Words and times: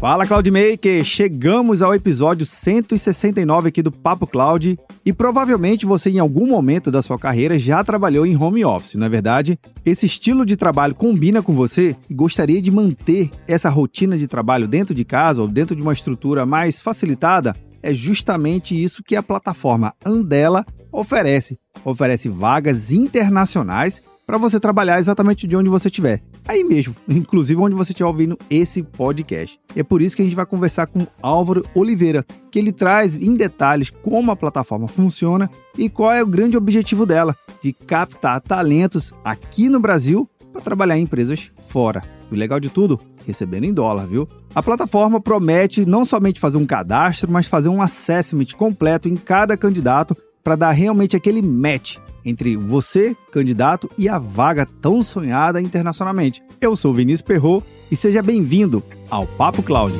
Fala 0.00 0.24
Cloudmaker! 0.24 1.02
Chegamos 1.02 1.82
ao 1.82 1.92
episódio 1.92 2.46
169 2.46 3.68
aqui 3.68 3.82
do 3.82 3.90
Papo 3.90 4.28
Cloud 4.28 4.78
e 5.04 5.12
provavelmente 5.12 5.84
você 5.84 6.08
em 6.08 6.20
algum 6.20 6.46
momento 6.46 6.88
da 6.88 7.02
sua 7.02 7.18
carreira 7.18 7.58
já 7.58 7.82
trabalhou 7.82 8.24
em 8.24 8.36
home 8.36 8.64
office, 8.64 8.94
não 8.94 9.06
é 9.06 9.08
verdade? 9.08 9.58
Esse 9.84 10.06
estilo 10.06 10.46
de 10.46 10.56
trabalho 10.56 10.94
combina 10.94 11.42
com 11.42 11.52
você 11.52 11.96
e 12.08 12.14
gostaria 12.14 12.62
de 12.62 12.70
manter 12.70 13.28
essa 13.48 13.68
rotina 13.68 14.16
de 14.16 14.28
trabalho 14.28 14.68
dentro 14.68 14.94
de 14.94 15.04
casa 15.04 15.42
ou 15.42 15.48
dentro 15.48 15.74
de 15.74 15.82
uma 15.82 15.92
estrutura 15.92 16.46
mais 16.46 16.80
facilitada? 16.80 17.56
É 17.82 17.92
justamente 17.92 18.80
isso 18.80 19.02
que 19.02 19.16
a 19.16 19.22
plataforma 19.22 19.92
Andela 20.06 20.64
oferece. 20.92 21.58
Oferece 21.84 22.28
vagas 22.28 22.92
internacionais 22.92 24.00
para 24.28 24.36
você 24.36 24.60
trabalhar 24.60 24.98
exatamente 24.98 25.46
de 25.46 25.56
onde 25.56 25.70
você 25.70 25.88
estiver. 25.88 26.20
Aí 26.46 26.62
mesmo, 26.62 26.94
inclusive 27.08 27.58
onde 27.58 27.74
você 27.74 27.92
estiver 27.92 28.06
ouvindo 28.06 28.38
esse 28.50 28.82
podcast. 28.82 29.58
E 29.74 29.80
é 29.80 29.82
por 29.82 30.02
isso 30.02 30.14
que 30.14 30.20
a 30.20 30.24
gente 30.26 30.36
vai 30.36 30.44
conversar 30.44 30.86
com 30.86 31.06
Álvaro 31.22 31.64
Oliveira, 31.74 32.26
que 32.50 32.58
ele 32.58 32.70
traz 32.70 33.16
em 33.16 33.34
detalhes 33.34 33.88
como 33.88 34.30
a 34.30 34.36
plataforma 34.36 34.86
funciona 34.86 35.50
e 35.78 35.88
qual 35.88 36.12
é 36.12 36.22
o 36.22 36.26
grande 36.26 36.58
objetivo 36.58 37.06
dela, 37.06 37.34
de 37.62 37.72
captar 37.72 38.38
talentos 38.42 39.14
aqui 39.24 39.70
no 39.70 39.80
Brasil 39.80 40.28
para 40.52 40.60
trabalhar 40.60 40.98
em 40.98 41.04
empresas 41.04 41.50
fora. 41.66 42.02
O 42.30 42.34
legal 42.34 42.60
de 42.60 42.68
tudo, 42.68 43.00
recebendo 43.24 43.64
em 43.64 43.72
dólar, 43.72 44.06
viu? 44.06 44.28
A 44.54 44.62
plataforma 44.62 45.22
promete 45.22 45.86
não 45.86 46.04
somente 46.04 46.38
fazer 46.38 46.58
um 46.58 46.66
cadastro, 46.66 47.32
mas 47.32 47.46
fazer 47.46 47.70
um 47.70 47.80
assessment 47.80 48.48
completo 48.58 49.08
em 49.08 49.16
cada 49.16 49.56
candidato 49.56 50.14
para 50.44 50.54
dar 50.54 50.72
realmente 50.72 51.16
aquele 51.16 51.40
match 51.40 51.96
entre 52.28 52.56
você, 52.56 53.16
candidato, 53.32 53.90
e 53.96 54.08
a 54.08 54.18
vaga 54.18 54.66
tão 54.82 55.02
sonhada 55.02 55.62
internacionalmente. 55.62 56.42
Eu 56.60 56.76
sou 56.76 56.92
Vinícius 56.92 57.22
Perro 57.22 57.62
e 57.90 57.96
seja 57.96 58.22
bem-vindo 58.22 58.82
ao 59.10 59.26
Papo 59.26 59.62
Cloud. 59.62 59.94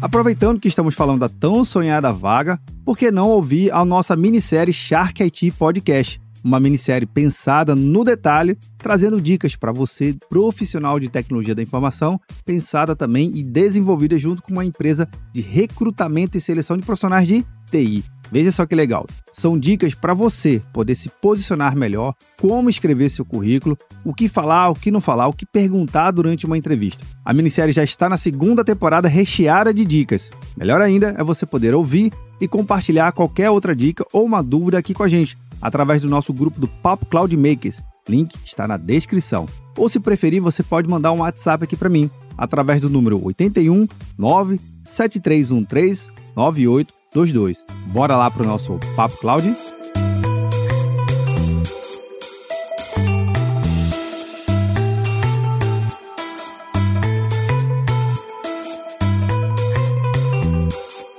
Aproveitando 0.00 0.60
que 0.60 0.68
estamos 0.68 0.94
falando 0.94 1.20
da 1.20 1.28
tão 1.28 1.62
sonhada 1.62 2.12
vaga, 2.12 2.58
por 2.84 2.96
que 2.96 3.10
não 3.10 3.28
ouvir 3.28 3.72
a 3.72 3.84
nossa 3.84 4.16
minissérie 4.16 4.72
Shark 4.72 5.22
IT 5.22 5.50
Podcast? 5.52 6.20
Uma 6.42 6.60
minissérie 6.60 7.06
pensada 7.06 7.74
no 7.74 8.04
detalhe, 8.04 8.56
trazendo 8.78 9.20
dicas 9.20 9.56
para 9.56 9.72
você, 9.72 10.14
profissional 10.28 10.98
de 10.98 11.08
tecnologia 11.08 11.54
da 11.54 11.62
informação, 11.62 12.20
pensada 12.44 12.96
também 12.96 13.30
e 13.34 13.42
desenvolvida 13.42 14.18
junto 14.18 14.42
com 14.42 14.52
uma 14.52 14.64
empresa 14.64 15.08
de 15.32 15.40
recrutamento 15.40 16.36
e 16.36 16.40
seleção 16.40 16.76
de 16.76 16.84
profissionais 16.84 17.26
de 17.26 17.44
TI. 17.70 18.04
Veja 18.32 18.52
só 18.52 18.64
que 18.64 18.76
legal. 18.76 19.06
São 19.32 19.58
dicas 19.58 19.92
para 19.92 20.14
você 20.14 20.62
poder 20.72 20.94
se 20.94 21.08
posicionar 21.08 21.76
melhor, 21.76 22.14
como 22.38 22.70
escrever 22.70 23.08
seu 23.08 23.24
currículo, 23.24 23.76
o 24.04 24.14
que 24.14 24.28
falar, 24.28 24.70
o 24.70 24.74
que 24.74 24.90
não 24.90 25.00
falar, 25.00 25.26
o 25.26 25.32
que 25.32 25.44
perguntar 25.44 26.12
durante 26.12 26.46
uma 26.46 26.56
entrevista. 26.56 27.04
A 27.24 27.34
minissérie 27.34 27.72
já 27.72 27.82
está 27.82 28.08
na 28.08 28.16
segunda 28.16 28.64
temporada 28.64 29.08
recheada 29.08 29.74
de 29.74 29.84
dicas. 29.84 30.30
Melhor 30.56 30.80
ainda 30.80 31.14
é 31.18 31.24
você 31.24 31.44
poder 31.44 31.74
ouvir 31.74 32.12
e 32.40 32.46
compartilhar 32.46 33.12
qualquer 33.12 33.50
outra 33.50 33.74
dica 33.74 34.04
ou 34.12 34.24
uma 34.24 34.42
dúvida 34.42 34.78
aqui 34.78 34.94
com 34.94 35.02
a 35.02 35.08
gente 35.08 35.36
através 35.60 36.00
do 36.00 36.08
nosso 36.08 36.32
grupo 36.32 36.60
do 36.60 36.68
Papo 36.68 37.06
Cloud 37.06 37.36
Makers. 37.36 37.82
Link 38.08 38.34
está 38.44 38.66
na 38.66 38.76
descrição. 38.76 39.46
Ou 39.76 39.88
se 39.88 40.00
preferir, 40.00 40.40
você 40.40 40.62
pode 40.62 40.88
mandar 40.88 41.12
um 41.12 41.20
WhatsApp 41.20 41.64
aqui 41.64 41.76
para 41.76 41.88
mim, 41.88 42.10
através 42.36 42.80
do 42.80 42.90
número 42.90 43.24
81 43.24 43.86
97313 44.18 46.10
9822. 46.34 47.66
Bora 47.86 48.16
lá 48.16 48.30
para 48.30 48.42
o 48.42 48.46
nosso 48.46 48.78
Papo 48.96 49.16
Cloud? 49.18 49.54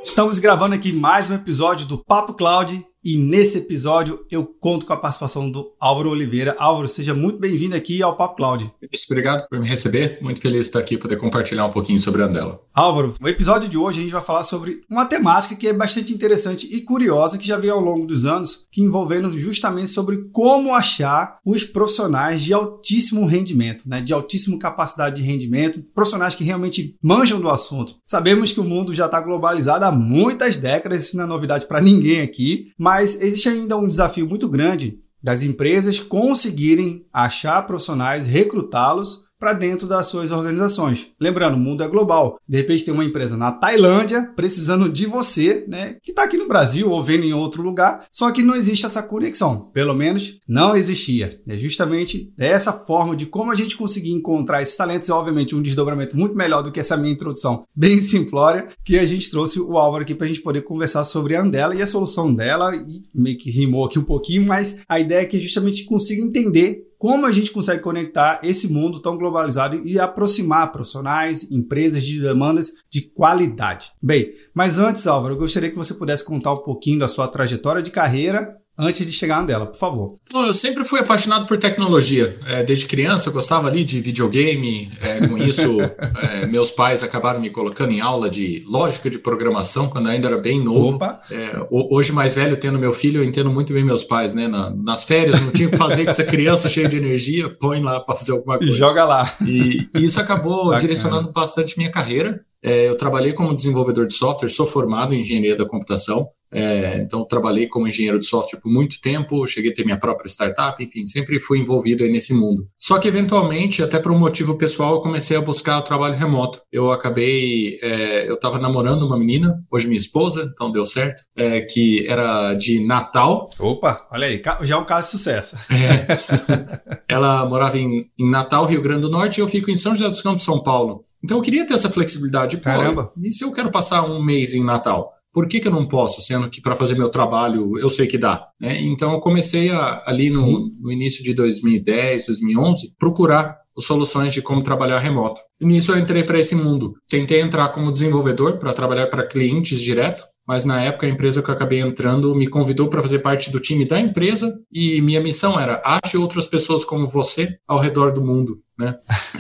Estamos 0.04 0.40
gravando 0.40 0.76
aqui 0.76 0.94
mais 0.94 1.30
um 1.30 1.36
episódio 1.36 1.88
do 1.88 1.98
Papo 1.98 2.34
Cloud 2.34 2.86
e 3.04 3.18
nesse 3.18 3.58
episódio 3.58 4.26
eu 4.30 4.46
conto 4.46 4.86
com 4.86 4.94
a 4.94 4.98
participação 4.98 5.50
do 5.50 5.72
Álvaro 5.80 6.12
Oliveira. 6.12 6.56
Álvaro, 6.60 6.88
seja 6.88 7.14
muito 7.14 7.40
bem-vindo 7.40 7.76
aqui 7.76 8.02
ao 8.04 8.16
Papo 8.16 8.36
Cloud. 8.36 8.72
Obrigado 9.10 9.48
por 9.50 9.60
me 9.60 9.68
receber. 9.68 10.20
Muito 10.22 10.40
feliz 10.40 10.62
de 10.62 10.66
estar 10.68 10.80
aqui 10.80 10.98
poder 10.98 11.18
compartilhar 11.18 11.66
um 11.66 11.72
pouquinho 11.72 12.00
sobre 12.00 12.22
a 12.22 12.28
Andela. 12.28 12.62
Álvaro, 12.74 13.16
no 13.20 13.28
episódio 13.28 13.68
de 13.68 13.78
hoje 13.78 14.00
a 14.00 14.04
gente 14.04 14.12
vai 14.12 14.22
falar 14.22 14.44
sobre 14.44 14.82
uma 14.90 15.06
temática 15.06 15.56
que 15.56 15.68
é 15.68 15.74
bastante 15.74 16.14
interessante 16.14 16.68
e 16.72 16.82
curiosa 16.82 17.38
que 17.38 17.48
já 17.48 17.58
veio 17.58 17.74
ao 17.74 17.82
longo 17.82 18.06
dos 18.06 18.26
anos, 18.26 18.68
que 18.72 18.82
envolvendo 18.82 19.32
justamente 19.38 19.90
sobre 19.90 20.30
como 20.32 20.76
achar 20.76 21.40
os 21.46 21.64
profissionais 21.64 22.42
de 22.42 22.54
altíssimo 22.54 23.26
rendimento, 23.26 23.88
né, 23.88 24.02
de 24.02 24.14
altíssima 24.14 24.58
capacidade 24.60 25.16
de 25.16 25.22
rendimento, 25.22 25.84
profissionais 25.94 26.36
que 26.36 26.44
realmente 26.44 26.96
manjam 27.02 27.42
do 27.42 27.50
assunto. 27.50 27.96
Sabemos 28.06 28.52
que 28.52 28.60
o 28.60 28.64
mundo 28.64 28.94
já 28.94 29.06
está 29.06 29.20
globalizado 29.20 29.86
há 29.86 29.92
muitas 29.92 30.58
décadas, 30.58 31.04
isso 31.04 31.18
não 31.18 31.24
é 31.24 31.28
novidade 31.28 31.66
para 31.66 31.82
ninguém 31.82 32.22
aqui, 32.22 32.72
mas 32.78 32.91
mas 32.94 33.22
existe 33.22 33.48
ainda 33.48 33.78
um 33.78 33.88
desafio 33.88 34.28
muito 34.28 34.50
grande 34.50 35.00
das 35.24 35.44
empresas 35.44 35.98
conseguirem 35.98 37.06
achar 37.14 37.62
profissionais, 37.66 38.28
recrutá-los 38.28 39.24
para 39.42 39.54
dentro 39.54 39.88
das 39.88 40.06
suas 40.06 40.30
organizações. 40.30 41.08
Lembrando, 41.20 41.56
o 41.56 41.60
mundo 41.60 41.84
é 41.84 41.88
global. 41.88 42.40
De 42.48 42.58
repente 42.58 42.86
tem 42.86 42.94
uma 42.94 43.04
empresa 43.04 43.36
na 43.36 43.52
Tailândia 43.52 44.32
precisando 44.36 44.88
de 44.88 45.08
você, 45.08 45.66
né, 45.68 45.96
que 46.04 46.12
está 46.12 46.26
aqui 46.26 46.38
no 46.38 46.48
Brasil 46.48 46.92
ou 46.92 47.04
vendo 47.04 47.24
em 47.24 47.34
outro 47.34 47.64
lugar, 47.64 48.06
só 48.12 48.30
que 48.30 48.44
não 48.44 48.54
existe 48.54 48.86
essa 48.86 49.02
conexão. 49.02 49.72
Pelo 49.74 49.96
menos 49.96 50.38
não 50.48 50.76
existia. 50.76 51.42
É 51.48 51.58
justamente 51.58 52.32
essa 52.38 52.72
forma 52.72 53.16
de 53.16 53.26
como 53.26 53.52
a 53.52 53.56
gente 53.56 53.76
conseguir 53.76 54.12
encontrar 54.12 54.62
esses 54.62 54.76
talentos, 54.76 55.10
é 55.10 55.14
obviamente 55.14 55.56
um 55.56 55.62
desdobramento 55.64 56.16
muito 56.16 56.36
melhor 56.36 56.62
do 56.62 56.72
que 56.72 56.80
essa 56.80 56.96
minha 56.96 57.14
introdução 57.14 57.64
bem 57.76 57.98
simplória, 58.00 58.68
que 58.86 59.00
a 59.00 59.06
gente 59.06 59.32
trouxe 59.32 59.60
o 59.60 59.76
Álvaro 59.76 60.04
aqui 60.04 60.14
para 60.14 60.28
a 60.28 60.30
gente 60.30 60.42
poder 60.42 60.62
conversar 60.62 61.04
sobre 61.04 61.36
a 61.36 61.42
Andela 61.42 61.74
e 61.74 61.82
a 61.82 61.88
solução 61.88 62.32
dela, 62.32 62.76
e 62.76 63.02
meio 63.12 63.40
que 63.40 63.50
rimou 63.50 63.86
aqui 63.86 63.98
um 63.98 64.04
pouquinho, 64.04 64.46
mas 64.46 64.82
a 64.88 65.00
ideia 65.00 65.22
é 65.22 65.26
que 65.26 65.38
a 65.38 65.40
gente 65.40 65.86
consiga 65.86 66.22
entender 66.22 66.91
como 67.02 67.26
a 67.26 67.32
gente 67.32 67.50
consegue 67.50 67.82
conectar 67.82 68.42
esse 68.44 68.72
mundo 68.72 69.02
tão 69.02 69.18
globalizado 69.18 69.76
e 69.84 70.00
aproximar 70.00 70.72
profissionais, 70.72 71.50
empresas 71.50 72.04
de 72.04 72.22
demandas 72.22 72.74
de 72.92 73.02
qualidade. 73.02 73.92
Bem, 74.00 74.32
mas 74.54 74.78
antes, 74.78 75.08
Álvaro, 75.08 75.34
eu 75.34 75.40
gostaria 75.40 75.72
que 75.72 75.76
você 75.76 75.96
pudesse 75.96 76.24
contar 76.24 76.54
um 76.54 76.62
pouquinho 76.62 77.00
da 77.00 77.08
sua 77.08 77.28
trajetória 77.28 77.82
de 77.82 77.90
carreira 77.90 78.56
antes 78.82 79.06
de 79.06 79.14
chegar 79.14 79.46
nela, 79.46 79.68
por 79.68 79.78
favor. 79.78 80.18
Eu 80.34 80.54
sempre 80.54 80.84
fui 80.84 81.00
apaixonado 81.00 81.46
por 81.46 81.58
tecnologia. 81.58 82.38
É, 82.48 82.64
desde 82.64 82.88
criança 82.88 83.30
eu 83.30 83.34
gostava 83.34 83.68
ali 83.68 83.86
de 83.86 84.02
videogame. 84.02 84.92
É, 85.00 85.28
com 85.28 85.38
isso, 85.38 85.78
é, 85.82 86.48
meus 86.48 86.72
pais 86.72 87.04
acabaram 87.04 87.40
me 87.40 87.50
colocando 87.50 87.92
em 87.92 88.02
aula 88.02 88.30
de 88.30 88.64
lógica 88.68 89.10
de 89.10 89.20
programação 89.20 89.88
quando 89.88 90.08
eu 90.08 90.14
ainda 90.14 90.28
era 90.28 90.38
bem 90.38 90.60
novo. 90.60 91.00
É, 91.30 91.68
hoje, 91.70 92.12
mais 92.12 92.36
velho, 92.36 92.58
tendo 92.58 92.80
meu 92.80 92.92
filho, 92.92 93.22
eu 93.22 93.24
entendo 93.24 93.52
muito 93.52 93.72
bem 93.72 93.84
meus 93.84 94.04
pais, 94.04 94.34
né? 94.34 94.48
Na, 94.48 94.72
nas 94.72 95.04
férias, 95.04 95.40
não 95.40 95.52
tinha 95.52 95.68
o 95.68 95.72
que 95.72 95.78
fazer 95.78 96.04
com 96.06 96.12
essa 96.12 96.24
criança 96.24 96.68
cheia 96.68 96.90
de 96.90 96.98
energia, 96.98 97.50
põe 97.50 97.82
lá 97.82 98.00
para 98.00 98.16
fazer 98.16 98.32
alguma 98.32 98.58
coisa. 98.58 98.74
Joga 98.74 99.06
lá. 99.06 99.32
E, 99.46 99.88
e 99.96 100.04
isso 100.04 100.20
acabou 100.20 100.66
Bacana. 100.66 100.80
direcionando 100.80 101.32
bastante 101.32 101.78
minha 101.78 101.92
carreira. 101.92 102.42
É, 102.64 102.88
eu 102.88 102.96
trabalhei 102.96 103.34
como 103.34 103.56
desenvolvedor 103.56 104.06
de 104.06 104.14
software, 104.14 104.50
sou 104.50 104.68
formado 104.68 105.14
em 105.14 105.22
engenharia 105.22 105.56
da 105.56 105.66
computação, 105.66 106.28
é, 106.52 107.00
então 107.00 107.26
trabalhei 107.26 107.68
como 107.68 107.88
engenheiro 107.88 108.20
de 108.20 108.26
software 108.26 108.60
por 108.60 108.72
muito 108.72 109.00
tempo, 109.00 109.46
cheguei 109.48 109.72
a 109.72 109.74
ter 109.74 109.86
minha 109.86 110.00
própria 110.00 110.28
startup, 110.28 110.84
enfim, 110.84 111.06
sempre 111.06 111.40
fui 111.40 111.60
envolvido 111.60 112.04
nesse 112.06 112.34
mundo. 112.34 112.68
Só 112.78 112.98
que 113.00 113.08
eventualmente, 113.08 113.82
até 113.82 114.00
por 114.00 114.12
um 114.12 114.20
motivo 114.20 114.58
pessoal, 114.58 114.96
eu 114.96 115.02
comecei 115.02 115.38
a 115.38 115.42
buscar 115.42 115.80
o 115.80 115.84
trabalho 115.84 116.18
remoto. 116.18 116.62
Eu 116.72 116.92
acabei, 116.92 117.80
é, 117.82 118.30
eu 118.30 118.36
estava 118.36 118.60
namorando 118.60 119.04
uma 119.04 119.18
menina, 119.18 119.64
hoje 119.72 119.88
minha 119.88 119.98
esposa, 119.98 120.50
então 120.52 120.72
deu 120.72 120.86
certo, 120.86 121.22
é, 121.36 121.62
que 121.62 122.06
era 122.08 122.54
de 122.54 122.86
Natal. 122.86 123.50
Opa, 123.60 124.08
olha 124.12 124.28
aí, 124.28 124.42
já 124.62 124.76
é 124.76 124.78
um 124.78 124.86
caso 124.86 125.08
de 125.08 125.12
sucesso. 125.12 125.58
É. 125.70 127.02
Ela 127.08 127.46
morava 127.46 127.78
em, 127.78 128.08
em 128.20 128.30
Natal, 128.30 128.66
Rio 128.66 128.82
Grande 128.82 129.02
do 129.02 129.10
Norte, 129.10 129.38
e 129.38 129.42
eu 129.42 129.48
fico 129.48 129.72
em 129.72 129.78
São 129.78 129.96
José 129.96 130.10
dos 130.10 130.22
Campos, 130.22 130.44
São 130.44 130.62
Paulo. 130.62 131.06
Então 131.24 131.38
eu 131.38 131.44
queria 131.44 131.66
ter 131.66 131.76
essa 131.76 131.90
flexibilidade. 131.90 132.58
Pô, 132.58 132.64
Caramba. 132.64 133.12
E 133.22 133.32
se 133.32 133.44
eu 133.44 133.52
quero 133.52 133.72
passar 133.72 134.04
um 134.04 134.24
mês 134.24 134.54
em 134.54 134.64
Natal? 134.64 135.14
Por 135.34 135.48
que, 135.48 135.60
que 135.60 135.68
eu 135.68 135.72
não 135.72 135.88
posso, 135.88 136.22
sendo 136.22 136.50
que 136.50 136.62
para 136.62 136.76
fazer 136.76 136.98
meu 136.98 137.10
trabalho 137.10 137.78
eu 137.80 137.90
sei 137.90 138.08
que 138.08 138.18
dá? 138.18 138.48
Né? 138.60 138.82
Então 138.82 139.14
eu 139.14 139.20
comecei 139.20 139.70
a, 139.70 140.04
ali 140.06 140.30
no, 140.30 140.70
no, 140.80 140.92
início 140.92 141.24
de 141.24 141.34
2010, 141.34 142.26
2011, 142.26 142.94
procurar 143.00 143.58
soluções 143.78 144.34
de 144.34 144.42
como 144.42 144.62
trabalhar 144.62 145.00
remoto. 145.00 145.42
E 145.60 145.66
nisso 145.66 145.94
eu 145.94 145.98
entrei 145.98 146.24
para 146.24 146.38
esse 146.38 146.56
mundo. 146.56 146.94
Tentei 147.10 147.40
entrar 147.40 147.70
como 147.70 147.92
desenvolvedor 147.92 148.58
para 148.58 148.74
trabalhar 148.74 149.08
para 149.08 149.26
clientes 149.26 149.82
direto, 149.82 150.26
mas 150.46 150.66
na 150.66 150.82
época 150.82 151.08
a 151.08 151.10
empresa 151.10 151.42
que 151.42 151.50
eu 151.50 151.54
acabei 151.54 151.80
entrando 151.80 152.36
me 152.36 152.48
convidou 152.48 152.90
para 152.90 153.02
fazer 153.02 153.20
parte 153.20 153.50
do 153.50 153.60
time 153.60 153.86
da 153.86 154.00
empresa 154.00 154.54
e 154.72 155.02
minha 155.02 155.22
missão 155.22 155.58
era 155.58 155.82
ache 155.86 156.18
outras 156.18 156.46
pessoas 156.46 156.84
como 156.84 157.08
você 157.08 157.56
ao 157.66 157.80
redor 157.80 158.12
do 158.12 158.22
mundo, 158.22 158.60
né? 158.78 158.96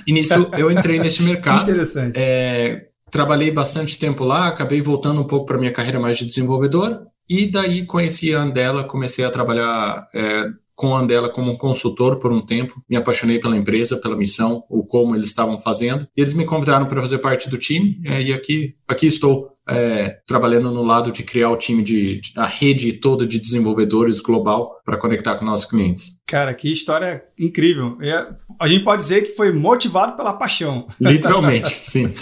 E 0.07 0.13
nisso 0.13 0.49
eu 0.57 0.71
entrei 0.71 0.99
nesse 0.99 1.21
mercado. 1.23 1.63
Interessante. 1.63 2.17
É, 2.17 2.90
trabalhei 3.11 3.51
bastante 3.51 3.99
tempo 3.99 4.23
lá, 4.23 4.47
acabei 4.47 4.81
voltando 4.81 5.21
um 5.21 5.27
pouco 5.27 5.45
para 5.45 5.57
minha 5.57 5.73
carreira 5.73 5.99
mais 5.99 6.17
de 6.17 6.25
desenvolvedor 6.25 7.05
e 7.29 7.45
daí 7.45 7.85
conheci 7.85 8.33
a 8.33 8.41
Andela, 8.41 8.83
comecei 8.83 9.23
a 9.23 9.29
trabalhar 9.29 10.07
é, 10.13 10.45
com 10.75 10.95
a 10.95 10.99
Andela 10.99 11.29
como 11.29 11.51
um 11.51 11.57
consultor 11.57 12.17
por 12.17 12.31
um 12.31 12.43
tempo, 12.43 12.81
me 12.89 12.97
apaixonei 12.97 13.39
pela 13.39 13.55
empresa, 13.55 13.97
pela 13.97 14.17
missão, 14.17 14.63
o 14.69 14.83
como 14.83 15.15
eles 15.15 15.27
estavam 15.27 15.59
fazendo, 15.59 16.07
e 16.17 16.21
eles 16.21 16.33
me 16.33 16.45
convidaram 16.45 16.87
para 16.87 17.01
fazer 17.01 17.19
parte 17.19 17.49
do 17.49 17.57
time, 17.57 18.01
é, 18.05 18.21
e 18.21 18.33
aqui, 18.33 18.75
aqui 18.87 19.05
estou 19.05 19.51
é, 19.67 20.17
trabalhando 20.27 20.71
no 20.71 20.83
lado 20.83 21.11
de 21.11 21.23
criar 21.23 21.49
o 21.49 21.57
time 21.57 21.83
de, 21.83 22.19
de 22.19 22.33
a 22.35 22.45
rede 22.45 22.93
toda 22.93 23.25
de 23.25 23.39
desenvolvedores 23.39 24.19
global 24.19 24.81
para 24.83 24.97
conectar 24.97 25.35
com 25.35 25.45
nossos 25.45 25.65
clientes. 25.65 26.17
Cara, 26.25 26.53
que 26.53 26.71
história 26.71 27.23
incrível. 27.39 27.97
É, 28.01 28.27
a 28.59 28.67
gente 28.67 28.83
pode 28.83 29.01
dizer 29.01 29.21
que 29.21 29.35
foi 29.35 29.51
motivado 29.51 30.15
pela 30.15 30.33
paixão. 30.33 30.87
Literalmente, 30.99 31.69
sim. 31.73 32.13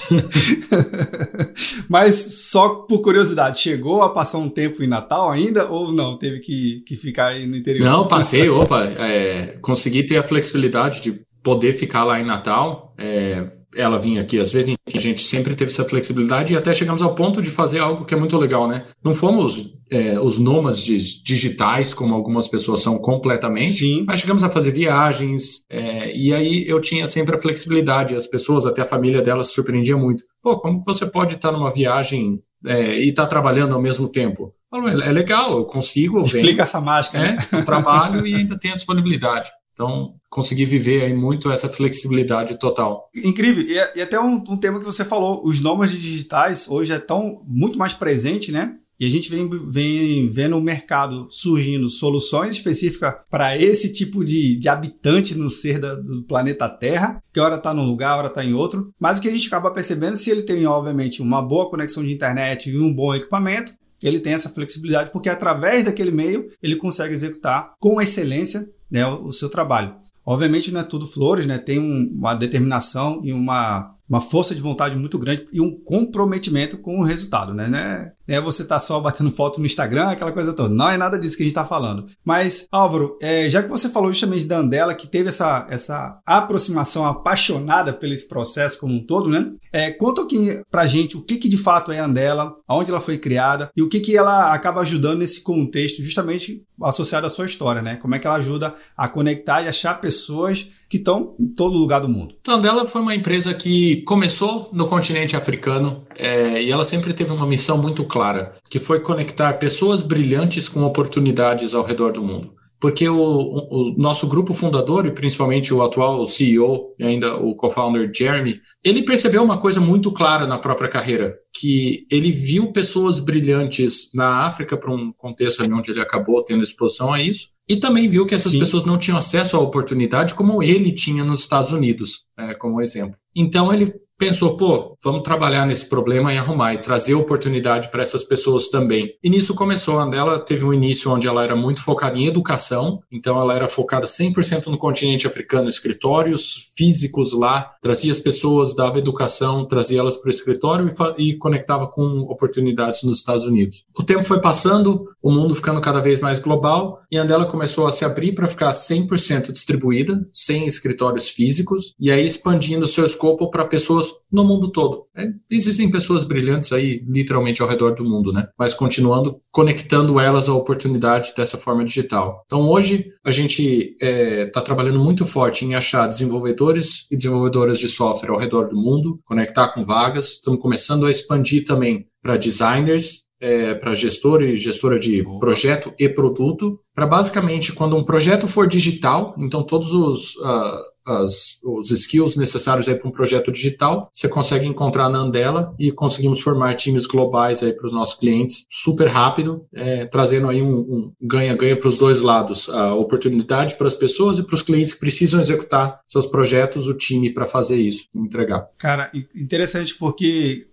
Mas 1.88 2.16
só 2.50 2.70
por 2.70 3.02
curiosidade, 3.02 3.60
chegou 3.60 4.02
a 4.02 4.10
passar 4.10 4.38
um 4.38 4.50
tempo 4.50 4.84
em 4.84 4.88
Natal 4.88 5.30
ainda 5.32 5.70
ou 5.70 5.92
não? 5.92 6.18
Teve 6.18 6.40
que, 6.40 6.84
que 6.86 6.96
ficar 6.96 7.28
aí 7.28 7.46
no 7.46 7.56
interior? 7.56 7.86
Não, 7.86 8.08
passei, 8.08 8.50
opa, 8.50 8.84
é, 8.84 9.58
consegui 9.62 10.04
ter 10.04 10.18
a 10.18 10.24
flexibilidade 10.24 11.02
de 11.02 11.22
poder 11.44 11.74
ficar 11.74 12.04
lá 12.04 12.20
em 12.20 12.26
Natal. 12.26 12.94
É, 12.98 13.59
ela 13.76 14.00
vinha 14.00 14.22
aqui, 14.22 14.40
às 14.40 14.52
vezes 14.52 14.76
a 14.88 15.00
gente 15.00 15.22
sempre 15.22 15.56
teve 15.56 15.72
essa 15.72 15.86
flexibilidade 15.86 16.54
e 16.54 16.58
até 16.58 16.74
chegamos 16.74 17.02
ao 17.02 17.14
ponto 17.14 17.42
de 17.42 17.50
fazer 17.50 17.80
algo 17.80 18.06
que 18.06 18.14
é 18.14 18.18
muito 18.18 18.38
legal, 18.38 18.68
né? 18.68 18.86
Não 19.04 19.14
fomos 19.14 19.74
é, 19.92 20.20
os 20.20 20.40
nômades 20.40 21.22
digitais, 21.24 21.94
como 21.94 22.14
algumas 22.14 22.48
pessoas 22.48 22.82
são 22.82 22.98
completamente, 22.98 23.70
Sim. 23.70 24.06
mas 24.08 24.20
chegamos 24.20 24.44
a 24.44 24.50
fazer 24.50 24.72
viagens, 24.72 25.66
é, 25.70 26.16
e 26.16 26.34
aí 26.34 26.68
eu 26.68 26.80
tinha 26.82 27.06
sempre 27.08 27.36
a 27.36 27.42
flexibilidade, 27.42 28.16
as 28.16 28.28
pessoas, 28.28 28.66
até 28.66 28.82
a 28.82 28.86
família 28.86 29.22
dela 29.22 29.44
se 29.44 29.54
surpreendia 29.54 29.98
muito. 29.98 30.24
Pô, 30.42 30.60
como 30.60 30.82
você 30.84 31.06
pode 31.06 31.36
estar 31.36 31.52
numa 31.52 31.72
viagem 31.72 32.40
é, 32.66 33.00
e 33.00 33.10
estar 33.10 33.28
trabalhando 33.28 33.76
ao 33.76 33.82
mesmo 33.82 34.08
tempo? 34.08 34.54
Falo, 34.70 34.88
é, 34.88 35.12
legal, 35.12 35.58
eu 35.58 35.66
consigo. 35.66 36.22
Explica 36.22 36.48
venho, 36.48 36.62
essa 36.62 36.80
mágica. 36.80 37.18
Né? 37.18 37.38
Eu 37.52 37.66
trabalho 37.66 38.26
e 38.26 38.36
ainda 38.36 38.58
tenho 38.58 38.76
a 38.76 38.78
disponibilidade. 38.78 39.50
Então, 39.80 40.16
consegui 40.30 40.66
viver 40.66 41.06
aí 41.06 41.14
muito 41.14 41.50
essa 41.50 41.70
flexibilidade 41.70 42.60
total. 42.60 43.10
Incrível. 43.16 43.64
E, 43.64 43.98
e 43.98 44.02
até 44.02 44.20
um, 44.20 44.44
um, 44.50 44.58
tema 44.58 44.78
que 44.78 44.84
você 44.84 45.06
falou, 45.06 45.42
os 45.46 45.62
nômades 45.62 45.98
digitais 45.98 46.68
hoje 46.68 46.92
é 46.92 47.00
tão 47.00 47.42
muito 47.48 47.78
mais 47.78 47.94
presente, 47.94 48.52
né? 48.52 48.76
E 49.00 49.06
a 49.06 49.10
gente 49.10 49.30
vem, 49.30 49.50
vem 49.70 50.30
vendo 50.30 50.58
o 50.58 50.62
mercado 50.62 51.30
surgindo 51.32 51.88
soluções 51.88 52.56
específicas 52.56 53.14
para 53.30 53.58
esse 53.58 53.94
tipo 53.94 54.26
de, 54.26 54.58
de 54.58 54.68
habitante 54.68 55.34
no 55.34 55.50
ser 55.50 55.80
da, 55.80 55.96
do 55.96 56.24
planeta 56.24 56.68
Terra, 56.68 57.24
que 57.34 57.40
hora 57.40 57.56
está 57.56 57.74
num 57.74 57.86
lugar, 57.86 58.18
hora 58.18 58.28
está 58.28 58.44
em 58.44 58.54
outro. 58.54 58.94
Mas 59.00 59.18
o 59.18 59.22
que 59.22 59.30
a 59.30 59.32
gente 59.32 59.48
acaba 59.48 59.72
percebendo, 59.72 60.18
se 60.18 60.30
ele 60.30 60.44
tem, 60.44 60.66
obviamente, 60.66 61.22
uma 61.22 61.42
boa 61.42 61.70
conexão 61.70 62.04
de 62.04 62.12
internet 62.12 62.70
e 62.70 62.78
um 62.78 62.94
bom 62.94 63.16
equipamento, 63.16 63.74
ele 64.04 64.20
tem 64.20 64.34
essa 64.34 64.50
flexibilidade, 64.50 65.12
porque 65.12 65.30
através 65.30 65.86
daquele 65.86 66.12
meio 66.12 66.50
ele 66.62 66.76
consegue 66.76 67.14
executar 67.14 67.74
com 67.80 68.02
excelência 68.02 68.68
né, 68.90 69.06
o, 69.06 69.32
seu 69.32 69.50
trabalho. 69.50 69.96
Obviamente 70.26 70.72
não 70.72 70.82
é 70.82 70.84
tudo 70.84 71.08
flores, 71.08 71.46
né? 71.48 71.58
Tem 71.58 71.80
um, 71.80 72.12
uma 72.14 72.36
determinação 72.36 73.22
e 73.24 73.34
uma, 73.34 73.96
uma 74.10 74.20
força 74.20 74.56
de 74.56 74.62
vontade 74.62 74.96
muito 74.96 75.20
grande 75.20 75.48
e 75.54 75.62
um 75.62 75.72
comprometimento 75.72 76.78
com 76.80 77.00
o 77.00 77.04
resultado, 77.04 77.54
né? 77.54 77.68
né? 77.68 78.12
é 78.28 78.40
você 78.40 78.64
tá 78.64 78.80
só 78.80 79.00
batendo 79.00 79.32
foto 79.32 79.60
no 79.60 79.66
Instagram, 79.66 80.10
aquela 80.10 80.32
coisa 80.32 80.54
toda. 80.54 80.74
Não 80.74 80.90
é 80.90 80.98
nada 80.98 81.18
disso 81.18 81.36
que 81.36 81.44
a 81.44 81.46
gente 81.46 81.52
está 81.52 81.66
falando. 81.66 82.06
Mas, 82.24 82.68
Álvaro, 82.72 83.18
é, 83.22 83.50
já 83.50 83.62
que 83.64 83.70
você 83.70 83.90
falou 83.90 84.12
justamente 84.12 84.46
da 84.46 84.58
Andela, 84.58 84.94
que 84.94 85.08
teve 85.08 85.30
essa, 85.30 85.68
essa 85.70 86.20
aproximação 86.26 87.06
apaixonada 87.06 87.92
pelo 87.92 88.14
esse 88.14 88.28
processo 88.28 88.80
como 88.80 88.94
um 88.94 89.06
todo, 89.06 89.30
né? 89.30 89.52
É, 89.72 89.92
conta 89.92 90.22
aqui 90.22 90.62
pra 90.70 90.86
gente 90.86 91.18
o 91.18 91.22
que, 91.22 91.38
que 91.38 91.50
de 91.50 91.58
fato 91.58 91.92
é 91.92 92.00
a 92.00 92.06
Andela, 92.06 92.56
aonde 92.68 92.92
ela 92.92 93.00
foi 93.00 93.18
criada 93.18 93.72
e 93.76 93.82
o 93.82 93.90
que, 93.90 94.00
que 94.00 94.18
ela 94.18 94.54
acaba 94.54 94.82
ajudando 94.82 95.20
nesse 95.20 95.42
contexto, 95.42 96.04
justamente 96.04 96.64
associado 96.82 97.28
à 97.28 97.30
sua 97.30 97.46
história, 97.46 97.82
né? 97.82 97.96
Como 97.96 98.16
é 98.16 98.20
que 98.20 98.28
ela 98.28 98.38
ajuda 98.38 98.76
a 98.96 99.08
conectar 99.08 99.62
e 99.62 99.68
achar 99.68 100.00
pessoas 100.00 100.68
que 100.90 100.98
estão 100.98 101.36
em 101.40 101.48
todo 101.48 101.78
lugar 101.78 102.02
do 102.02 102.10
mundo. 102.10 102.36
Então, 102.42 102.56
Andela 102.56 102.86
foi 102.86 103.02
uma 103.02 103.14
empresa 103.16 103.54
que 103.54 103.98
começou 104.02 104.70
no 104.74 104.88
continente 104.88 105.36
africano 105.36 106.04
é, 106.18 106.62
e 106.64 106.72
ela 106.72 106.84
sempre 106.84 107.14
teve 107.14 107.32
uma 107.32 107.46
missão 107.46 107.78
muito 107.78 108.04
clara, 108.04 108.56
que 108.70 108.80
foi 108.80 109.00
conectar 109.00 109.54
pessoas 109.54 110.02
brilhantes 110.02 110.68
com 110.68 110.84
oportunidades 110.84 111.76
ao 111.76 111.86
redor 111.86 112.12
do 112.12 112.24
mundo. 112.24 112.59
Porque 112.80 113.08
o, 113.08 113.18
o 113.18 113.96
nosso 113.98 114.28
grupo 114.28 114.54
fundador, 114.54 115.06
e 115.06 115.12
principalmente 115.12 115.74
o 115.74 115.84
atual 115.84 116.26
CEO 116.26 116.96
e 116.98 117.04
ainda 117.04 117.36
o 117.36 117.54
co-founder 117.54 118.10
Jeremy, 118.14 118.60
ele 118.84 119.04
percebeu 119.04 119.44
uma 119.44 119.58
coisa 119.58 119.82
muito 119.82 120.12
clara 120.12 120.48
na 120.48 120.58
própria 120.58 120.90
carreira, 120.90 121.36
que 121.54 122.08
ele 122.10 122.32
viu 122.32 122.72
pessoas 122.72 123.20
brilhantes 123.20 124.10
na 124.14 124.46
África, 124.46 124.78
para 124.78 124.94
um 124.94 125.12
contexto 125.12 125.64
onde 125.64 125.92
ele 125.92 126.02
acabou 126.02 126.44
tendo 126.44 126.64
exposição 126.64 127.12
a 127.12 127.22
isso, 127.22 127.50
e 127.68 127.76
também 127.76 128.10
viu 128.10 128.26
que 128.26 128.34
essas 128.34 128.54
Sim. 128.54 128.60
pessoas 128.60 128.86
não 128.86 128.98
tinham 128.98 129.18
acesso 129.18 129.58
à 129.58 129.60
oportunidade 129.60 130.34
como 130.34 130.64
ele 130.64 130.92
tinha 130.92 131.24
nos 131.24 131.42
Estados 131.42 131.72
Unidos, 131.72 132.26
é, 132.38 132.54
como 132.54 132.82
exemplo. 132.82 133.16
Então 133.36 133.72
ele 133.72 133.94
pensou, 134.20 134.58
pô, 134.58 134.98
vamos 135.02 135.24
trabalhar 135.24 135.66
nesse 135.66 135.86
problema 135.88 136.34
e 136.34 136.38
arrumar 136.38 136.74
e 136.74 136.78
trazer 136.78 137.16
oportunidade 137.16 137.90
para 137.90 138.04
essas 138.04 138.22
pessoas 138.22 138.68
também. 138.68 139.14
E 139.24 139.30
nisso 139.30 139.56
começou. 139.56 139.98
A 139.98 140.04
Andela 140.04 140.38
teve 140.38 140.66
um 140.66 140.74
início 140.74 141.10
onde 141.10 141.26
ela 141.26 141.42
era 141.42 141.56
muito 141.56 141.82
focada 141.82 142.18
em 142.20 142.28
educação, 142.28 143.02
então 143.10 143.40
ela 143.40 143.56
era 143.56 143.70
focada 143.70 144.06
100% 144.06 144.68
no 144.68 144.78
continente 144.78 145.26
africano, 145.26 145.70
escritórios 145.70 146.70
físicos 146.76 147.32
lá, 147.32 147.72
trazia 147.82 148.12
as 148.12 148.20
pessoas, 148.20 148.76
dava 148.76 149.00
educação, 149.00 149.66
trazia 149.66 150.00
elas 150.02 150.18
para 150.18 150.28
o 150.28 150.32
escritório 150.32 150.94
e, 151.18 151.30
e 151.30 151.38
conectava 151.38 151.88
com 151.88 152.20
oportunidades 152.24 153.04
nos 153.04 153.20
Estados 153.20 153.46
Unidos. 153.46 153.86
O 153.98 154.04
tempo 154.04 154.24
foi 154.24 154.42
passando, 154.42 155.06
o 155.24 155.32
mundo 155.32 155.56
ficando 155.56 155.80
cada 155.80 156.02
vez 156.02 156.20
mais 156.20 156.40
global 156.40 157.00
e 157.10 157.18
a 157.18 157.22
Andela 157.22 157.46
começou 157.46 157.88
a 157.88 157.92
se 157.92 158.04
abrir 158.04 158.34
para 158.34 158.50
ficar 158.50 158.72
100% 158.72 159.54
distribuída, 159.54 160.14
sem 160.30 160.68
escritórios 160.68 161.30
físicos, 161.30 161.96
e 161.98 162.12
aí 162.12 162.26
expandindo 162.26 162.86
seu 162.86 163.06
escopo 163.06 163.50
para 163.50 163.64
pessoas 163.64 164.09
no 164.32 164.44
mundo 164.44 164.72
todo. 164.72 165.06
É, 165.16 165.28
existem 165.50 165.90
pessoas 165.90 166.24
brilhantes 166.24 166.72
aí, 166.72 167.04
literalmente, 167.08 167.62
ao 167.62 167.68
redor 167.68 167.96
do 167.96 168.06
mundo, 168.06 168.32
né? 168.32 168.48
Mas 168.58 168.74
continuando 168.74 169.42
conectando 169.52 170.20
elas 170.20 170.48
à 170.48 170.54
oportunidade 170.54 171.34
dessa 171.36 171.58
forma 171.58 171.84
digital. 171.84 172.44
Então, 172.46 172.68
hoje, 172.70 173.12
a 173.24 173.32
gente 173.32 173.96
está 174.00 174.06
é, 174.06 174.46
tá 174.46 174.62
trabalhando 174.62 175.00
muito 175.00 175.26
forte 175.26 175.66
em 175.66 175.76
achar 175.76 176.08
desenvolvedores 176.08 177.06
e 177.10 177.18
desenvolvedoras 177.18 177.80
de 177.80 177.90
software 177.90 178.32
ao 178.32 178.40
redor 178.40 178.70
do 178.70 178.76
mundo, 178.76 179.20
conectar 179.26 179.70
com 179.70 179.86
vagas. 179.86 180.34
Estamos 180.34 180.62
começando 180.62 181.06
a 181.06 181.12
expandir 181.12 181.64
também 181.66 182.08
para 182.22 182.38
designers, 182.38 183.30
é, 183.40 183.74
para 183.74 183.96
gestor 183.96 184.42
e 184.42 184.56
gestora 184.56 185.00
de 185.00 185.24
projeto 185.40 185.94
e 185.98 186.10
produto, 186.10 186.80
para 186.94 187.08
basicamente 187.08 187.72
quando 187.72 187.96
um 187.96 188.04
projeto 188.04 188.48
for 188.48 188.68
digital, 188.68 189.34
então 189.38 189.64
todos 189.64 189.94
os 189.94 190.36
uh, 190.36 190.78
as, 191.10 191.60
os 191.64 191.92
skills 191.92 192.36
necessários 192.36 192.88
para 192.88 193.08
um 193.08 193.12
projeto 193.12 193.52
digital, 193.52 194.10
você 194.14 194.28
consegue 194.28 194.68
encontrar 194.68 195.10
na 195.10 195.20
Andela 195.20 195.74
e 195.80 195.92
conseguimos 195.92 196.42
formar 196.42 196.76
times 196.76 197.06
globais 197.06 197.60
para 197.60 197.86
os 197.86 197.94
nossos 197.94 198.16
clientes 198.16 198.66
super 198.70 199.08
rápido, 199.08 199.66
é, 199.74 200.06
trazendo 200.06 200.50
aí 200.50 200.62
um 200.62 201.12
ganha-ganha 201.22 201.76
para 201.76 201.88
os 201.88 201.98
dois 201.98 202.22
lados, 202.22 202.70
a 202.70 202.94
oportunidade 202.94 203.76
para 203.76 203.88
as 203.88 203.96
pessoas 203.96 204.40
e 204.40 204.44
para 204.44 204.56
os 204.56 204.62
clientes 204.62 204.94
que 204.94 205.00
precisam 205.00 205.40
executar 205.40 206.00
seus 206.08 206.26
projetos, 206.26 206.88
o 206.88 206.94
time 206.94 207.34
para 207.34 207.46
fazer 207.46 207.78
isso, 207.78 208.08
entregar. 208.16 208.68
Cara, 208.78 209.12
interessante 209.36 209.96
porque 209.96 210.68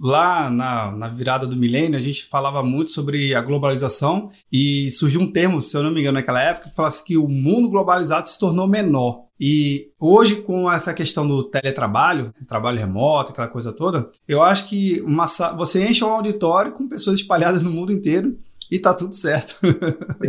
lá 0.00 0.50
na, 0.50 0.92
na 0.92 1.08
virada 1.08 1.46
do 1.46 1.56
milênio 1.56 1.98
a 1.98 2.02
gente 2.02 2.24
falava 2.24 2.62
muito 2.62 2.90
sobre 2.90 3.34
a 3.34 3.42
globalização 3.42 4.30
e 4.50 4.90
surgiu 4.90 5.20
um 5.20 5.30
termo, 5.30 5.60
se 5.60 5.76
eu 5.76 5.82
não 5.82 5.90
me 5.90 6.00
engano, 6.00 6.18
naquela 6.18 6.42
época, 6.42 6.70
que 6.70 6.76
falasse 6.76 7.04
que 7.04 7.16
o 7.16 7.28
mundo 7.28 7.68
globalizado 7.68 8.28
se 8.28 8.38
tornou 8.38 8.66
menor. 8.66 9.29
E 9.40 9.90
hoje, 9.98 10.36
com 10.42 10.70
essa 10.70 10.92
questão 10.92 11.26
do 11.26 11.44
teletrabalho, 11.44 12.34
trabalho 12.46 12.78
remoto, 12.78 13.32
aquela 13.32 13.48
coisa 13.48 13.72
toda, 13.72 14.10
eu 14.28 14.42
acho 14.42 14.68
que 14.68 15.00
uma, 15.00 15.24
você 15.56 15.88
enche 15.88 16.04
um 16.04 16.10
auditório 16.10 16.72
com 16.72 16.86
pessoas 16.86 17.18
espalhadas 17.18 17.62
no 17.62 17.70
mundo 17.70 17.90
inteiro 17.90 18.38
e 18.70 18.78
tá 18.78 18.94
tudo 18.94 19.14
certo. 19.14 19.56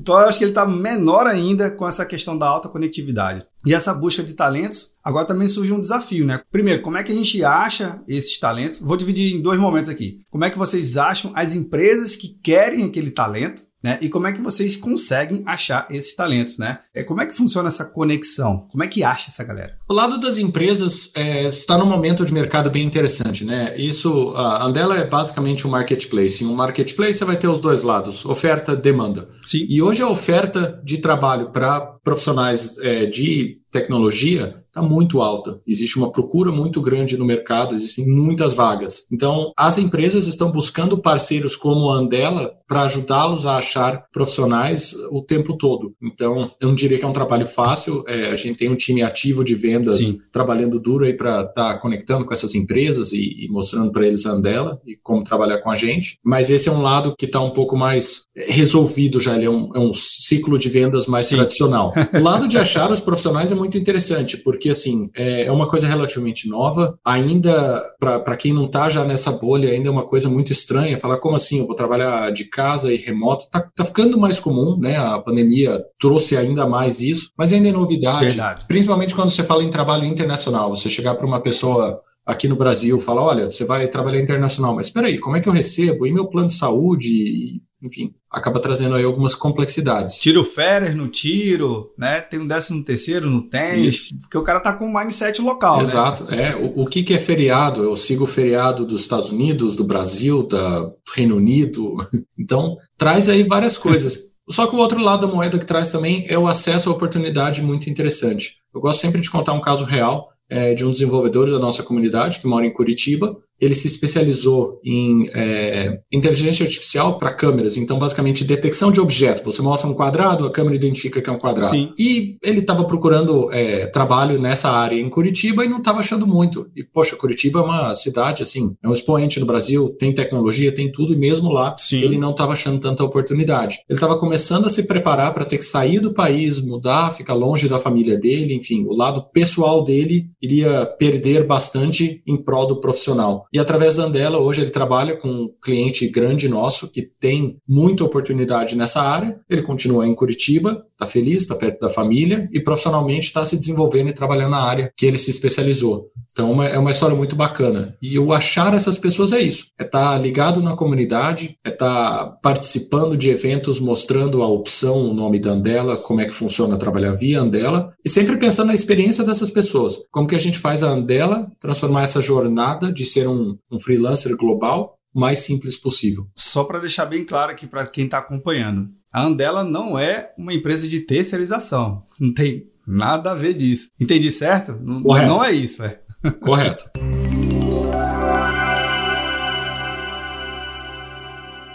então 0.00 0.18
eu 0.18 0.26
acho 0.26 0.38
que 0.38 0.44
ele 0.44 0.50
está 0.50 0.66
menor 0.66 1.26
ainda 1.26 1.70
com 1.70 1.86
essa 1.86 2.04
questão 2.04 2.36
da 2.36 2.46
alta 2.46 2.68
conectividade. 2.68 3.46
E 3.64 3.72
essa 3.72 3.94
busca 3.94 4.22
de 4.22 4.32
talentos, 4.32 4.92
agora 5.02 5.26
também 5.26 5.46
surge 5.46 5.72
um 5.72 5.80
desafio, 5.80 6.26
né? 6.26 6.40
Primeiro, 6.50 6.82
como 6.82 6.96
é 6.96 7.02
que 7.02 7.12
a 7.12 7.14
gente 7.14 7.44
acha 7.44 8.02
esses 8.08 8.38
talentos? 8.38 8.80
Vou 8.80 8.96
dividir 8.96 9.34
em 9.34 9.40
dois 9.40 9.60
momentos 9.60 9.88
aqui. 9.88 10.20
Como 10.30 10.44
é 10.44 10.50
que 10.50 10.58
vocês 10.58 10.96
acham 10.96 11.32
as 11.34 11.54
empresas 11.54 12.16
que 12.16 12.28
querem 12.42 12.84
aquele 12.84 13.10
talento? 13.10 13.62
Né? 13.84 13.98
E 14.00 14.08
como 14.08 14.26
é 14.26 14.32
que 14.32 14.40
vocês 14.40 14.76
conseguem 14.76 15.42
achar 15.44 15.86
esses 15.90 16.14
talentos, 16.14 16.56
né? 16.56 16.78
É, 16.94 17.04
como 17.04 17.20
é 17.20 17.26
que 17.26 17.34
funciona 17.34 17.68
essa 17.68 17.84
conexão? 17.84 18.66
Como 18.72 18.82
é 18.82 18.88
que 18.88 19.04
acha 19.04 19.28
essa 19.28 19.44
galera? 19.44 19.76
O 19.86 19.92
lado 19.92 20.18
das 20.18 20.38
empresas 20.38 21.12
é, 21.14 21.44
está 21.44 21.76
num 21.76 21.84
momento 21.84 22.24
de 22.24 22.32
mercado 22.32 22.70
bem 22.70 22.82
interessante, 22.82 23.44
né? 23.44 23.78
Isso, 23.78 24.32
a 24.34 24.64
Andela 24.64 24.96
é 24.96 25.06
basicamente 25.06 25.66
um 25.66 25.70
marketplace. 25.70 26.42
Em 26.42 26.46
um 26.46 26.54
marketplace 26.54 27.18
você 27.18 27.26
vai 27.26 27.36
ter 27.36 27.48
os 27.48 27.60
dois 27.60 27.82
lados, 27.82 28.24
oferta, 28.24 28.74
demanda. 28.74 29.28
Sim. 29.44 29.66
E 29.68 29.82
hoje 29.82 30.02
a 30.02 30.08
oferta 30.08 30.80
de 30.82 30.96
trabalho 30.96 31.50
para 31.50 31.78
profissionais 32.02 32.78
é, 32.78 33.04
de 33.04 33.58
tecnologia 33.70 34.63
está 34.74 34.82
muito 34.82 35.22
alta. 35.22 35.60
Existe 35.64 35.96
uma 35.96 36.10
procura 36.10 36.50
muito 36.50 36.82
grande 36.82 37.16
no 37.16 37.24
mercado, 37.24 37.74
existem 37.74 38.04
muitas 38.06 38.52
vagas. 38.54 39.06
Então, 39.10 39.52
as 39.56 39.78
empresas 39.78 40.26
estão 40.26 40.50
buscando 40.50 40.98
parceiros 40.98 41.56
como 41.56 41.90
a 41.90 41.96
Andela 41.96 42.52
para 42.66 42.82
ajudá-los 42.82 43.46
a 43.46 43.56
achar 43.56 44.06
profissionais 44.12 44.94
o 45.12 45.22
tempo 45.22 45.56
todo. 45.56 45.94
Então, 46.02 46.50
eu 46.60 46.68
não 46.68 46.74
diria 46.74 46.98
que 46.98 47.04
é 47.04 47.08
um 47.08 47.12
trabalho 47.12 47.46
fácil. 47.46 48.02
É, 48.08 48.26
a 48.26 48.36
gente 48.36 48.58
tem 48.58 48.68
um 48.68 48.74
time 48.74 49.02
ativo 49.02 49.44
de 49.44 49.54
vendas 49.54 49.98
Sim. 49.98 50.18
trabalhando 50.32 50.80
duro 50.80 51.04
aí 51.04 51.14
para 51.14 51.42
estar 51.42 51.74
tá 51.74 51.78
conectando 51.78 52.24
com 52.24 52.32
essas 52.32 52.54
empresas 52.54 53.12
e, 53.12 53.44
e 53.44 53.48
mostrando 53.48 53.92
para 53.92 54.06
eles 54.06 54.26
a 54.26 54.30
Andela 54.30 54.80
e 54.84 54.96
como 54.96 55.22
trabalhar 55.22 55.58
com 55.58 55.70
a 55.70 55.76
gente. 55.76 56.18
Mas 56.24 56.50
esse 56.50 56.68
é 56.68 56.72
um 56.72 56.82
lado 56.82 57.14
que 57.16 57.26
está 57.26 57.40
um 57.40 57.50
pouco 57.50 57.76
mais 57.76 58.22
resolvido 58.34 59.20
já. 59.20 59.36
Ele 59.36 59.44
é 59.44 59.50
um, 59.50 59.70
é 59.74 59.78
um 59.78 59.92
ciclo 59.92 60.58
de 60.58 60.68
vendas 60.68 61.06
mais 61.06 61.26
Sim. 61.26 61.36
tradicional. 61.36 61.92
O 62.12 62.22
lado 62.22 62.48
de 62.48 62.58
achar 62.58 62.90
os 62.90 63.00
profissionais 63.00 63.52
é 63.52 63.54
muito 63.54 63.78
interessante, 63.78 64.38
porque 64.38 64.63
assim 64.70 65.10
é, 65.14 65.46
é 65.46 65.52
uma 65.52 65.68
coisa 65.68 65.86
relativamente 65.86 66.48
nova. 66.48 66.98
Ainda 67.04 67.82
para 67.98 68.36
quem 68.36 68.52
não 68.52 68.66
está 68.66 68.88
já 68.88 69.04
nessa 69.04 69.30
bolha, 69.30 69.70
ainda 69.70 69.88
é 69.88 69.92
uma 69.92 70.06
coisa 70.06 70.28
muito 70.28 70.52
estranha. 70.52 70.98
Falar 70.98 71.18
como 71.18 71.36
assim, 71.36 71.60
eu 71.60 71.66
vou 71.66 71.76
trabalhar 71.76 72.30
de 72.30 72.44
casa 72.44 72.92
e 72.92 72.96
remoto, 72.96 73.48
tá, 73.50 73.60
tá 73.74 73.84
ficando 73.84 74.18
mais 74.18 74.40
comum, 74.40 74.78
né? 74.78 74.96
A 74.96 75.18
pandemia 75.18 75.82
trouxe 75.98 76.36
ainda 76.36 76.66
mais 76.66 77.00
isso, 77.00 77.30
mas 77.36 77.52
ainda 77.52 77.68
é 77.68 77.72
novidade. 77.72 78.26
Verdade. 78.26 78.64
Principalmente 78.66 79.14
quando 79.14 79.30
você 79.30 79.42
fala 79.42 79.64
em 79.64 79.70
trabalho 79.70 80.04
internacional, 80.04 80.74
você 80.74 80.88
chegar 80.88 81.14
para 81.14 81.26
uma 81.26 81.40
pessoa 81.40 82.00
aqui 82.26 82.48
no 82.48 82.56
Brasil, 82.56 82.98
fala, 82.98 83.22
olha, 83.22 83.50
você 83.50 83.64
vai 83.64 83.86
trabalhar 83.86 84.20
internacional, 84.20 84.74
mas 84.74 84.86
espera 84.86 85.08
aí, 85.08 85.18
como 85.18 85.36
é 85.36 85.40
que 85.40 85.48
eu 85.48 85.52
recebo? 85.52 86.06
E 86.06 86.12
meu 86.12 86.26
plano 86.26 86.48
de 86.48 86.54
saúde? 86.54 87.60
Enfim, 87.84 88.14
acaba 88.30 88.60
trazendo 88.60 88.94
aí 88.96 89.04
algumas 89.04 89.34
complexidades. 89.34 90.18
Tiro 90.18 90.42
férias 90.42 90.94
no 90.94 91.06
tiro, 91.08 91.92
né? 91.98 92.22
Tem 92.22 92.40
um 92.40 92.46
décimo 92.46 92.82
terceiro 92.82 93.28
no 93.28 93.42
tênis, 93.42 94.10
porque 94.22 94.38
o 94.38 94.42
cara 94.42 94.58
tá 94.58 94.72
com 94.72 94.86
um 94.86 94.98
mindset 94.98 95.40
local, 95.42 95.76
né? 95.76 95.82
Exato, 95.82 96.24
né? 96.24 96.52
é. 96.52 96.56
O, 96.56 96.82
o 96.82 96.86
que, 96.86 97.02
que 97.02 97.12
é 97.12 97.18
feriado? 97.18 97.82
Eu 97.82 97.94
sigo 97.94 98.24
o 98.24 98.26
feriado 98.26 98.86
dos 98.86 99.02
Estados 99.02 99.30
Unidos, 99.30 99.76
do 99.76 99.84
Brasil, 99.84 100.42
do 100.42 100.94
Reino 101.14 101.36
Unido. 101.36 101.96
Então, 102.36 102.76
traz 102.98 103.28
aí 103.28 103.42
várias 103.42 103.78
coisas. 103.78 104.18
Só 104.50 104.66
que 104.66 104.74
o 104.74 104.78
outro 104.78 105.00
lado 105.00 105.26
da 105.26 105.32
moeda 105.32 105.58
que 105.58 105.64
traz 105.64 105.90
também 105.90 106.26
é 106.28 106.38
o 106.38 106.46
acesso 106.46 106.90
à 106.90 106.92
oportunidade 106.92 107.62
muito 107.62 107.88
interessante. 107.88 108.56
Eu 108.74 108.80
gosto 108.80 109.00
sempre 109.00 109.20
de 109.20 109.30
contar 109.30 109.52
um 109.52 109.60
caso 109.60 109.84
real 109.84 110.28
é, 110.48 110.74
de 110.74 110.84
um 110.84 110.90
desenvolvedor 110.90 111.50
da 111.50 111.58
nossa 111.58 111.82
comunidade 111.82 112.40
que 112.40 112.46
mora 112.46 112.66
em 112.66 112.72
Curitiba 112.72 113.36
ele 113.60 113.74
se 113.74 113.86
especializou 113.86 114.80
em 114.84 115.28
é, 115.34 116.00
inteligência 116.12 116.64
artificial 116.64 117.18
para 117.18 117.32
câmeras. 117.32 117.76
Então, 117.76 117.98
basicamente, 117.98 118.44
detecção 118.44 118.90
de 118.90 119.00
objeto. 119.00 119.44
Você 119.44 119.62
mostra 119.62 119.88
um 119.88 119.94
quadrado, 119.94 120.46
a 120.46 120.50
câmera 120.50 120.76
identifica 120.76 121.22
que 121.22 121.30
é 121.30 121.32
um 121.32 121.38
quadrado. 121.38 121.74
Sim. 121.74 121.92
E 121.98 122.36
ele 122.42 122.60
estava 122.60 122.84
procurando 122.84 123.52
é, 123.52 123.86
trabalho 123.86 124.40
nessa 124.40 124.70
área 124.70 125.00
em 125.00 125.08
Curitiba 125.08 125.64
e 125.64 125.68
não 125.68 125.78
estava 125.78 126.00
achando 126.00 126.26
muito. 126.26 126.68
E, 126.76 126.82
poxa, 126.82 127.16
Curitiba 127.16 127.60
é 127.60 127.62
uma 127.62 127.94
cidade, 127.94 128.42
assim, 128.42 128.76
é 128.82 128.88
um 128.88 128.92
expoente 128.92 129.38
no 129.40 129.46
Brasil, 129.46 129.94
tem 129.98 130.12
tecnologia, 130.12 130.74
tem 130.74 130.90
tudo, 130.90 131.14
e 131.14 131.16
mesmo 131.16 131.50
lá 131.50 131.74
Sim. 131.78 132.00
ele 132.00 132.18
não 132.18 132.32
estava 132.32 132.52
achando 132.52 132.78
tanta 132.78 133.04
oportunidade. 133.04 133.78
Ele 133.88 133.96
estava 133.96 134.18
começando 134.18 134.66
a 134.66 134.68
se 134.68 134.82
preparar 134.82 135.32
para 135.32 135.44
ter 135.44 135.58
que 135.58 135.64
sair 135.64 136.00
do 136.00 136.12
país, 136.12 136.60
mudar, 136.60 137.12
ficar 137.12 137.34
longe 137.34 137.68
da 137.68 137.78
família 137.78 138.18
dele, 138.18 138.54
enfim, 138.54 138.84
o 138.84 138.94
lado 138.94 139.24
pessoal 139.32 139.82
dele 139.82 140.28
iria 140.42 140.86
perder 140.86 141.46
bastante 141.46 142.22
em 142.26 142.36
prol 142.36 142.66
do 142.66 142.80
profissional. 142.80 143.46
E 143.54 143.58
através 143.60 143.94
da 143.94 144.02
Andela, 144.02 144.40
hoje 144.40 144.62
ele 144.62 144.70
trabalha 144.70 145.16
com 145.16 145.28
um 145.28 145.54
cliente 145.62 146.08
grande 146.08 146.48
nosso 146.48 146.88
que 146.88 147.02
tem 147.02 147.56
muita 147.68 148.02
oportunidade 148.02 148.76
nessa 148.76 149.00
área. 149.00 149.38
Ele 149.48 149.62
continua 149.62 150.04
em 150.08 150.12
Curitiba, 150.12 150.84
está 150.90 151.06
feliz, 151.06 151.42
está 151.42 151.54
perto 151.54 151.78
da 151.78 151.88
família 151.88 152.48
e 152.52 152.60
profissionalmente 152.60 153.26
está 153.26 153.44
se 153.44 153.56
desenvolvendo 153.56 154.08
e 154.08 154.12
trabalhando 154.12 154.50
na 154.50 154.60
área 154.60 154.92
que 154.96 155.06
ele 155.06 155.18
se 155.18 155.30
especializou. 155.30 156.10
Então 156.34 156.50
uma, 156.50 156.66
é 156.66 156.76
uma 156.76 156.90
história 156.90 157.16
muito 157.16 157.36
bacana. 157.36 157.96
E 158.02 158.18
o 158.18 158.32
achar 158.32 158.74
essas 158.74 158.98
pessoas 158.98 159.32
é 159.32 159.40
isso: 159.40 159.68
é 159.78 159.84
estar 159.84 160.10
tá 160.10 160.18
ligado 160.18 160.60
na 160.60 160.76
comunidade, 160.76 161.56
é 161.64 161.70
estar 161.70 162.24
tá 162.24 162.26
participando 162.42 163.16
de 163.16 163.30
eventos 163.30 163.78
mostrando 163.78 164.42
a 164.42 164.48
opção, 164.48 165.10
o 165.10 165.14
nome 165.14 165.38
da 165.38 165.52
Andela, 165.52 165.96
como 165.96 166.20
é 166.20 166.24
que 166.24 166.32
funciona 166.32 166.76
trabalhar 166.76 167.12
via 167.12 167.40
Andela, 167.40 167.94
e 168.04 168.10
sempre 168.10 168.36
pensando 168.36 168.68
na 168.68 168.74
experiência 168.74 169.22
dessas 169.22 169.48
pessoas. 169.48 169.96
Como 170.10 170.26
que 170.26 170.34
a 170.34 170.40
gente 170.40 170.58
faz 170.58 170.82
a 170.82 170.88
Andela 170.88 171.50
transformar 171.60 172.02
essa 172.02 172.20
jornada 172.20 172.92
de 172.92 173.04
ser 173.04 173.28
um, 173.28 173.56
um 173.70 173.78
freelancer 173.78 174.36
global 174.36 174.98
mais 175.14 175.38
simples 175.38 175.78
possível. 175.78 176.26
Só 176.36 176.64
para 176.64 176.80
deixar 176.80 177.06
bem 177.06 177.24
claro 177.24 177.52
aqui 177.52 177.68
para 177.68 177.86
quem 177.86 178.06
está 178.06 178.18
acompanhando, 178.18 178.90
a 179.12 179.24
Andela 179.24 179.62
não 179.62 179.96
é 179.96 180.32
uma 180.36 180.52
empresa 180.52 180.88
de 180.88 181.00
terceirização. 181.00 182.02
Não 182.18 182.34
tem 182.34 182.66
nada 182.84 183.30
a 183.30 183.34
ver 183.34 183.54
disso. 183.54 183.88
Entendi 183.98 184.30
certo? 184.30 184.74
Correto. 185.02 185.28
Não 185.28 185.44
é 185.44 185.52
isso, 185.52 185.84
é. 185.84 186.00
Correto. 186.40 186.90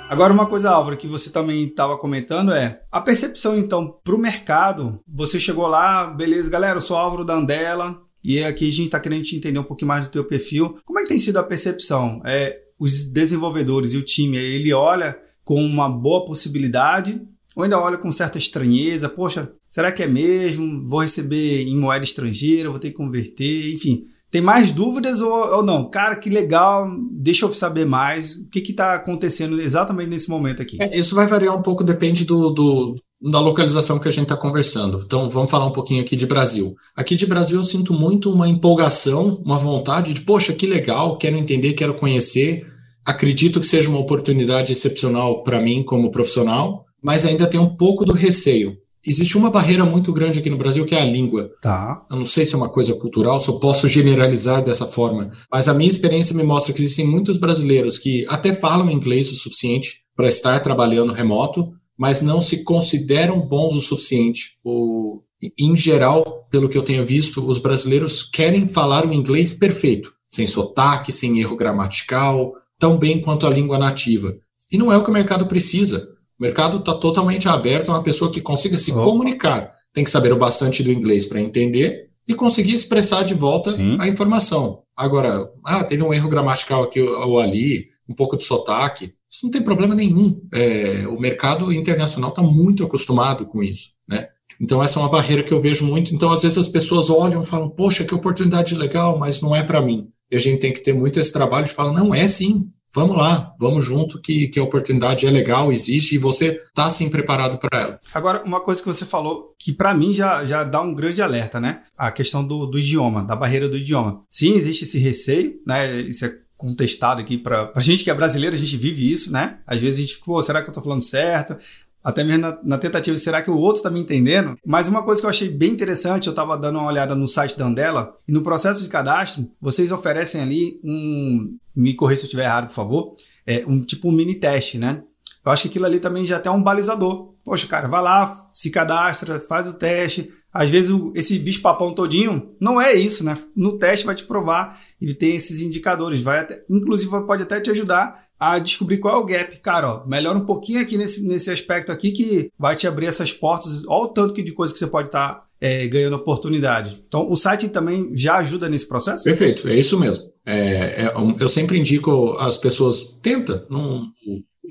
Agora, 0.10 0.34
uma 0.34 0.48
coisa, 0.48 0.72
Álvaro, 0.72 0.98
que 0.98 1.06
você 1.06 1.30
também 1.30 1.66
estava 1.66 1.96
comentando 1.96 2.52
é 2.52 2.82
a 2.92 3.00
percepção, 3.00 3.56
então, 3.56 4.00
para 4.04 4.16
o 4.16 4.18
mercado. 4.18 5.00
Você 5.08 5.40
chegou 5.40 5.68
lá, 5.68 6.08
beleza, 6.08 6.50
galera, 6.50 6.78
eu 6.78 6.82
sou 6.82 6.98
Álvaro 6.98 7.24
da 7.24 7.36
Andela, 7.36 8.02
e 8.24 8.44
aqui 8.44 8.68
a 8.68 8.72
gente 8.72 8.86
está 8.86 9.00
querendo 9.00 9.24
te 9.24 9.36
entender 9.36 9.60
um 9.60 9.64
pouquinho 9.64 9.88
mais 9.88 10.06
do 10.06 10.12
teu 10.12 10.26
perfil. 10.26 10.80
Como 10.84 11.00
é 11.00 11.04
que 11.04 11.10
tem 11.10 11.20
sido 11.20 11.38
a 11.38 11.44
percepção? 11.44 12.22
É, 12.26 12.60
os 12.80 13.06
desenvolvedores 13.06 13.94
e 13.94 13.98
o 13.98 14.04
time, 14.04 14.38
ele 14.38 14.74
olha 14.74 15.16
com 15.44 15.64
uma 15.64 15.88
boa 15.88 16.26
possibilidade 16.26 17.22
ou 17.56 17.64
ainda 17.64 17.80
olha 17.80 17.98
com 17.98 18.12
certa 18.12 18.38
estranheza, 18.38 19.10
poxa, 19.10 19.52
será 19.68 19.92
que 19.92 20.02
é 20.02 20.08
mesmo? 20.08 20.88
Vou 20.88 21.02
receber 21.02 21.64
em 21.64 21.76
moeda 21.76 22.06
estrangeira, 22.06 22.70
vou 22.70 22.80
ter 22.80 22.90
que 22.90 22.98
converter, 22.98 23.74
enfim. 23.74 24.08
Tem 24.32 24.42
mais 24.42 24.72
dúvidas 24.72 25.22
ou, 25.22 25.32
ou 25.32 25.64
não? 25.64 25.90
Cara, 25.90 26.16
que 26.16 26.30
legal, 26.30 26.88
deixa 27.12 27.46
eu 27.46 27.54
saber 27.54 27.86
mais. 27.86 28.36
O 28.36 28.48
que 28.50 28.60
está 28.60 28.94
acontecendo 28.94 29.60
exatamente 29.62 30.10
nesse 30.10 30.30
momento 30.30 30.62
aqui? 30.62 30.78
É, 30.82 30.98
isso 30.98 31.16
vai 31.16 31.28
variar 31.28 31.56
um 31.56 31.62
pouco, 31.62 31.84
depende 31.84 32.26
do, 32.26 32.50
do 32.52 32.96
da 33.22 33.40
localização 33.40 34.00
que 34.00 34.08
a 34.08 34.12
gente 34.12 34.24
está 34.24 34.38
conversando. 34.38 35.02
Então, 35.06 35.30
vamos 35.30 35.52
falar 35.52 35.66
um 35.66 35.74
pouquinho 35.74 36.02
aqui 36.02 36.16
de 36.16 36.26
Brasil. 36.26 36.76
Aqui 36.96 37.16
de 37.16 37.26
Brasil 37.26 37.60
eu 37.60 37.64
sinto 37.64 37.94
muito 37.94 38.32
uma 38.32 38.48
empolgação, 38.48 39.42
uma 39.44 39.58
vontade 39.58 40.14
de, 40.14 40.22
poxa, 40.22 40.54
que 40.54 40.66
legal, 40.66 41.18
quero 41.18 41.36
entender, 41.36 41.74
quero 41.74 41.96
conhecer 41.96 42.66
Acredito 43.10 43.60
que 43.60 43.66
seja 43.66 43.90
uma 43.90 43.98
oportunidade 43.98 44.72
excepcional 44.72 45.42
para 45.42 45.60
mim 45.60 45.82
como 45.82 46.12
profissional, 46.12 46.86
mas 47.02 47.26
ainda 47.26 47.48
tem 47.48 47.60
um 47.60 47.76
pouco 47.76 48.06
do 48.06 48.14
receio. 48.14 48.78
Existe 49.06 49.38
uma 49.38 49.50
barreira 49.50 49.86
muito 49.86 50.12
grande 50.12 50.40
aqui 50.40 50.50
no 50.50 50.58
Brasil 50.58 50.86
que 50.86 50.96
é 50.96 51.02
a 51.02 51.06
língua. 51.06 51.50
Tá. 51.62 52.06
Eu 52.10 52.18
não 52.18 52.26
sei 52.26 52.46
se 52.46 52.54
é 52.54 52.58
uma 52.58 52.70
coisa 52.70 52.94
cultural, 52.94 53.40
se 53.40 53.48
eu 53.48 53.60
posso 53.60 53.88
generalizar 53.88 54.64
dessa 54.64 54.86
forma, 54.86 55.32
mas 55.52 55.68
a 55.68 55.74
minha 55.74 55.90
experiência 55.90 56.36
me 56.36 56.44
mostra 56.44 56.74
que 56.74 56.82
existem 56.82 57.08
muitos 57.08 57.38
brasileiros 57.38 57.98
que 57.98 58.26
até 58.28 58.54
falam 58.54 58.92
inglês 58.92 59.32
o 59.32 59.36
suficiente 59.36 60.02
para 60.16 60.28
estar 60.28 60.60
trabalhando 60.60 61.14
remoto, 61.14 61.72
mas 61.98 62.22
não 62.22 62.42
se 62.42 62.64
consideram 62.64 63.40
bons 63.40 63.74
o 63.76 63.82
suficiente. 63.82 64.58
O, 64.64 65.22
em 65.58 65.76
geral, 65.78 66.48
pelo 66.52 66.68
que 66.68 66.78
eu 66.78 66.84
tenho 66.84 67.06
visto, 67.06 67.46
os 67.46 67.58
brasileiros 67.58 68.24
querem 68.24 68.66
falar 68.66 69.06
o 69.06 69.14
inglês 69.14 69.54
perfeito, 69.54 70.14
sem 70.28 70.46
sotaque, 70.46 71.12
sem 71.12 71.40
erro 71.40 71.56
gramatical, 71.56 72.54
tão 72.78 72.98
bem 72.98 73.22
quanto 73.22 73.48
a 73.48 73.50
língua 73.50 73.80
nativa. 73.80 74.36
E 74.72 74.78
não 74.78 74.92
é 74.92 74.98
o 74.98 75.04
que 75.04 75.10
o 75.10 75.14
mercado 75.14 75.48
precisa. 75.48 76.08
O 76.40 76.44
mercado 76.44 76.78
está 76.78 76.94
totalmente 76.94 77.50
aberto 77.50 77.90
a 77.90 77.96
uma 77.96 78.04
pessoa 78.04 78.32
que 78.32 78.40
consiga 78.40 78.78
se 78.78 78.92
Opa. 78.92 79.04
comunicar. 79.04 79.72
Tem 79.94 80.04
que 80.04 80.10
saber 80.10 80.32
o 80.32 80.38
bastante 80.38 80.82
do 80.82 80.92
inglês 80.92 81.28
para 81.28 81.42
entender 81.42 82.10
e 82.26 82.34
conseguir 82.34 82.74
expressar 82.74 83.24
de 83.24 83.34
volta 83.34 83.72
Sim. 83.72 83.98
a 84.00 84.08
informação. 84.08 84.84
Agora, 84.96 85.52
ah, 85.66 85.84
teve 85.84 86.02
um 86.02 86.14
erro 86.14 86.30
gramatical 86.30 86.84
aqui 86.84 87.02
ou 87.02 87.40
ali, 87.40 87.88
um 88.08 88.14
pouco 88.14 88.38
de 88.38 88.46
sotaque. 88.46 89.14
Isso 89.30 89.44
não 89.44 89.52
tem 89.52 89.62
problema 89.62 89.94
nenhum. 89.94 90.42
É, 90.54 91.06
o 91.08 91.20
mercado 91.20 91.74
internacional 91.74 92.30
está 92.30 92.42
muito 92.42 92.86
acostumado 92.86 93.46
com 93.46 93.62
isso, 93.62 93.90
né? 94.08 94.28
Então 94.62 94.82
essa 94.82 95.00
é 95.00 95.04
uma 95.04 95.10
barreira 95.10 95.44
que 95.44 95.54
eu 95.54 95.62
vejo 95.62 95.86
muito. 95.86 96.16
Então 96.16 96.32
às 96.32 96.42
vezes 96.42 96.58
as 96.58 96.68
pessoas 96.68 97.10
olham 97.10 97.42
e 97.42 97.46
falam: 97.46 97.70
"Poxa, 97.70 98.04
que 98.04 98.16
oportunidade 98.16 98.76
legal", 98.76 99.18
mas 99.20 99.42
não 99.42 99.56
é 99.56 99.64
para 99.64 99.82
mim. 99.82 100.08
E 100.32 100.36
a 100.36 100.40
gente 100.40 100.60
tem 100.60 100.72
que 100.72 100.82
ter 100.82 100.94
muito 100.94 101.20
esse 101.20 101.32
trabalho 101.32 101.66
de 101.66 101.74
falar, 101.74 101.92
não 101.94 102.14
é 102.14 102.28
sim, 102.28 102.68
vamos 102.94 103.18
lá, 103.18 103.54
vamos 103.60 103.86
junto, 103.86 104.20
que, 104.20 104.48
que 104.48 104.60
a 104.60 104.64
oportunidade 104.64 105.26
é 105.26 105.30
legal, 105.30 105.72
existe 105.72 106.16
e 106.16 106.18
você 106.18 106.62
está 106.68 106.90
sim 106.90 107.10
preparado 107.10 107.58
para 107.58 107.80
ela. 107.80 108.00
Agora, 108.14 108.44
uma 108.44 108.62
coisa 108.62 108.82
que 108.82 108.88
você 108.88 109.06
falou 109.06 109.54
que 109.58 109.72
para 109.72 109.94
mim 109.94 110.14
já, 110.14 110.46
já 110.46 110.64
dá 110.64 110.82
um 110.82 110.94
grande 110.94 111.22
alerta, 111.22 111.60
né? 111.60 111.84
A 111.98 112.12
questão 112.12 112.46
do, 112.46 112.66
do 112.66 112.80
idioma, 112.80 113.24
da 113.24 113.36
barreira 113.36 113.70
do 113.70 113.78
idioma. 113.78 114.24
Sim, 114.30 114.54
existe 114.54 114.84
esse 114.84 114.98
receio, 114.98 115.60
né? 115.66 116.02
Isso 116.02 116.26
é 116.26 116.34
contestado 116.58 117.22
aqui 117.22 117.38
para 117.38 117.72
a 117.74 117.80
gente 117.80 118.04
que 118.04 118.12
é 118.12 118.14
brasileiro, 118.14 118.54
a 118.54 118.60
gente 118.60 118.76
vive 118.76 119.10
isso, 119.10 119.32
né? 119.32 119.60
Às 119.66 119.80
vezes 119.80 119.98
a 119.98 120.02
gente, 120.02 120.20
pô, 120.20 120.42
será 120.44 120.62
que 120.62 120.68
eu 120.68 120.72
estou 120.72 120.84
falando 120.84 121.02
certo? 121.02 121.58
Até 122.04 122.24
mesmo 122.24 122.42
na, 122.42 122.58
na, 122.64 122.78
tentativa 122.78 123.16
será 123.18 123.42
que 123.42 123.52
o 123.52 123.58
outro 123.58 123.80
está 123.80 123.90
me 123.90 124.00
entendendo? 124.00 124.58
Mas 124.66 124.88
uma 124.88 125.04
coisa 125.04 125.22
que 125.22 125.26
eu 125.26 125.30
achei 125.30 125.50
bem 125.50 125.72
interessante, 125.72 126.28
eu 126.28 126.32
estava 126.32 126.58
dando 126.58 126.80
uma 126.80 126.88
olhada 126.88 127.14
no 127.14 127.28
site 127.28 127.58
da 127.58 127.66
Andela, 127.66 128.16
e 128.28 128.32
no 128.32 128.42
processo 128.42 128.82
de 128.82 128.90
cadastro, 128.90 129.50
vocês 129.62 129.92
oferecem 129.92 130.42
ali 130.42 130.80
um. 130.84 131.58
Me 131.76 131.94
corrija 131.94 132.22
se 132.22 132.26
eu 132.26 132.28
estiver 132.28 132.46
errado, 132.46 132.68
por 132.68 132.74
favor. 132.74 133.16
É 133.46 133.66
um 133.68 133.82
tipo 133.82 134.10
um 134.10 134.12
mini 134.12 134.36
teste, 134.36 134.78
né? 134.78 135.04
Eu 135.46 135.52
acho 135.52 135.64
que 135.64 135.70
aquilo 135.70 135.86
ali 135.86 136.00
também 136.00 136.26
já 136.26 136.40
tem 136.40 136.52
um 136.52 136.62
balizador. 136.62 137.34
Poxa, 137.44 137.68
cara, 137.68 137.88
vai 137.88 138.02
lá, 138.02 138.50
se 138.54 138.70
cadastra, 138.70 139.40
faz 139.40 139.68
o 139.68 139.74
teste, 139.74 140.32
às 140.54 140.70
vezes 140.70 140.96
esse 141.16 141.38
bicho-papão 141.38 141.94
todinho 141.94 142.56
não 142.60 142.82
é 142.82 142.94
isso, 142.94 143.24
né? 143.24 143.38
No 143.56 143.78
teste 143.78 144.06
vai 144.06 144.16
te 144.16 144.24
provar 144.24 144.82
e 145.00 145.14
tem 145.14 145.36
esses 145.36 145.62
indicadores, 145.62 146.22
vai 146.22 146.40
até, 146.40 146.64
inclusive 146.70 147.12
pode 147.26 147.44
até 147.44 147.60
te 147.62 147.70
ajudar 147.70 148.28
a 148.40 148.58
descobrir 148.58 149.00
qual 149.00 149.16
é 149.16 149.18
o 149.22 149.26
gap. 149.26 149.60
Cara, 149.60 149.96
ó, 149.96 150.08
melhora 150.08 150.38
um 150.38 150.46
pouquinho 150.46 150.82
aqui 150.82 150.98
nesse, 150.98 151.22
nesse 151.22 151.52
aspecto 151.52 151.92
aqui 151.92 152.12
que 152.12 152.52
vai 152.58 152.76
te 152.76 152.88
abrir 152.88 153.08
essas 153.08 153.34
portas. 153.34 153.86
Olha 153.86 154.06
o 154.06 154.08
tanto 154.08 154.34
que 154.34 154.42
de 154.42 154.54
coisa 154.54 154.72
que 154.72 154.80
você 154.80 154.88
pode 154.88 155.10
estar 155.10 155.34
tá, 155.34 155.46
é, 155.60 155.86
ganhando 155.88 156.16
oportunidade. 156.16 157.04
Então, 157.06 157.30
o 157.30 157.36
site 157.36 157.68
também 157.68 158.12
já 158.16 158.38
ajuda 158.38 158.70
nesse 158.70 158.88
processo? 158.88 159.26
Perfeito, 159.26 159.68
é 159.68 159.76
isso 159.76 160.00
mesmo. 160.00 160.30
É, 160.46 161.06
é, 161.06 161.14
eu 161.38 161.50
sempre 161.50 161.78
indico 161.78 162.38
as 162.40 162.58
pessoas, 162.58 163.04
tenta, 163.22 163.68
não, 163.70 164.08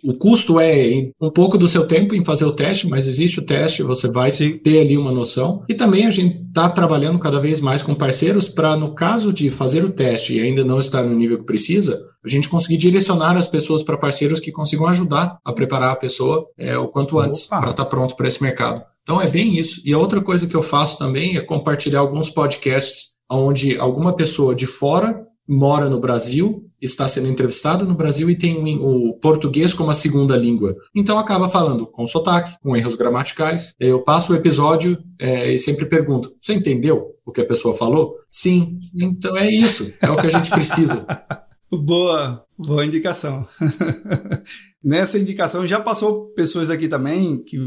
o 0.05 0.15
custo 0.15 0.61
é 0.61 1.11
um 1.21 1.31
pouco 1.31 1.59
do 1.59 1.67
seu 1.67 1.87
tempo 1.87 2.15
em 2.15 2.25
fazer 2.25 2.45
o 2.45 2.53
teste, 2.53 2.89
mas 2.89 3.07
existe 3.07 3.39
o 3.39 3.45
teste, 3.45 3.83
você 3.83 4.09
vai 4.09 4.31
Sim. 4.31 4.59
ter 4.59 4.81
ali 4.81 4.97
uma 4.97 5.13
noção. 5.13 5.63
E 5.69 5.75
também 5.75 6.07
a 6.07 6.11
gente 6.11 6.41
está 6.41 6.69
trabalhando 6.69 7.19
cada 7.19 7.41
vez 7.41 7.61
mais 7.61 7.83
com 7.83 7.95
parceiros 7.95 8.49
para, 8.49 8.77
no 8.77 8.95
caso 8.95 9.33
de 9.33 9.51
fazer 9.51 9.85
o 9.85 9.91
teste 9.91 10.37
e 10.37 10.41
ainda 10.41 10.65
não 10.65 10.79
estar 10.79 11.03
no 11.03 11.15
nível 11.15 11.39
que 11.39 11.47
precisa, 11.47 12.01
a 12.25 12.29
gente 12.29 12.49
conseguir 12.49 12.77
direcionar 12.77 13.37
as 13.37 13.47
pessoas 13.47 13.83
para 13.83 13.97
parceiros 13.97 14.41
que 14.41 14.53
consigam 14.53 14.87
ajudar 14.87 15.39
a 15.45 15.53
preparar 15.53 15.93
a 15.93 15.97
pessoa 15.97 16.47
é, 16.59 16.77
o 16.77 16.89
quanto 16.89 17.19
antes 17.19 17.47
para 17.47 17.71
estar 17.71 17.85
tá 17.85 17.85
pronto 17.85 18.17
para 18.17 18.27
esse 18.27 18.43
mercado. 18.43 18.83
Então 19.03 19.21
é 19.21 19.29
bem 19.29 19.57
isso. 19.57 19.81
E 19.85 19.93
a 19.93 19.99
outra 19.99 20.21
coisa 20.21 20.47
que 20.47 20.55
eu 20.55 20.63
faço 20.63 20.99
também 20.99 21.37
é 21.37 21.41
compartilhar 21.41 22.01
alguns 22.01 22.29
podcasts 22.29 23.09
onde 23.31 23.79
alguma 23.79 24.15
pessoa 24.15 24.55
de 24.55 24.67
fora 24.67 25.28
mora 25.49 25.89
no 25.89 25.99
Brasil, 25.99 26.69
está 26.81 27.09
sendo 27.09 27.29
entrevistado 27.29 27.87
no 27.87 27.95
Brasil 27.95 28.29
e 28.29 28.37
tem 28.37 28.79
o 28.79 29.15
português 29.15 29.73
como 29.73 29.91
a 29.91 29.95
segunda 29.95 30.37
língua. 30.37 30.77
Então 30.95 31.19
acaba 31.19 31.49
falando 31.49 31.87
com 31.87 32.07
sotaque, 32.07 32.57
com 32.63 32.77
erros 32.77 32.95
gramaticais. 32.95 33.75
Eu 33.81 34.03
passo 34.03 34.33
o 34.33 34.37
episódio 34.37 34.99
é, 35.19 35.53
e 35.53 35.59
sempre 35.59 35.87
pergunto: 35.87 36.35
você 36.39 36.55
entendeu 36.55 37.15
o 37.25 37.33
que 37.33 37.41
a 37.41 37.47
pessoa 37.47 37.75
falou? 37.75 38.17
Sim. 38.29 38.79
Então 38.95 39.37
é 39.37 39.51
isso. 39.51 39.93
É 40.01 40.11
o 40.11 40.17
que 40.17 40.27
a 40.27 40.31
gente 40.31 40.51
precisa. 40.51 41.07
Boa, 41.71 42.43
boa 42.57 42.87
indicação. 42.87 43.47
Nessa 44.83 45.19
indicação 45.19 45.67
já 45.67 45.79
passou 45.79 46.29
pessoas 46.29 46.71
aqui 46.71 46.89
também 46.89 47.45
que 47.45 47.59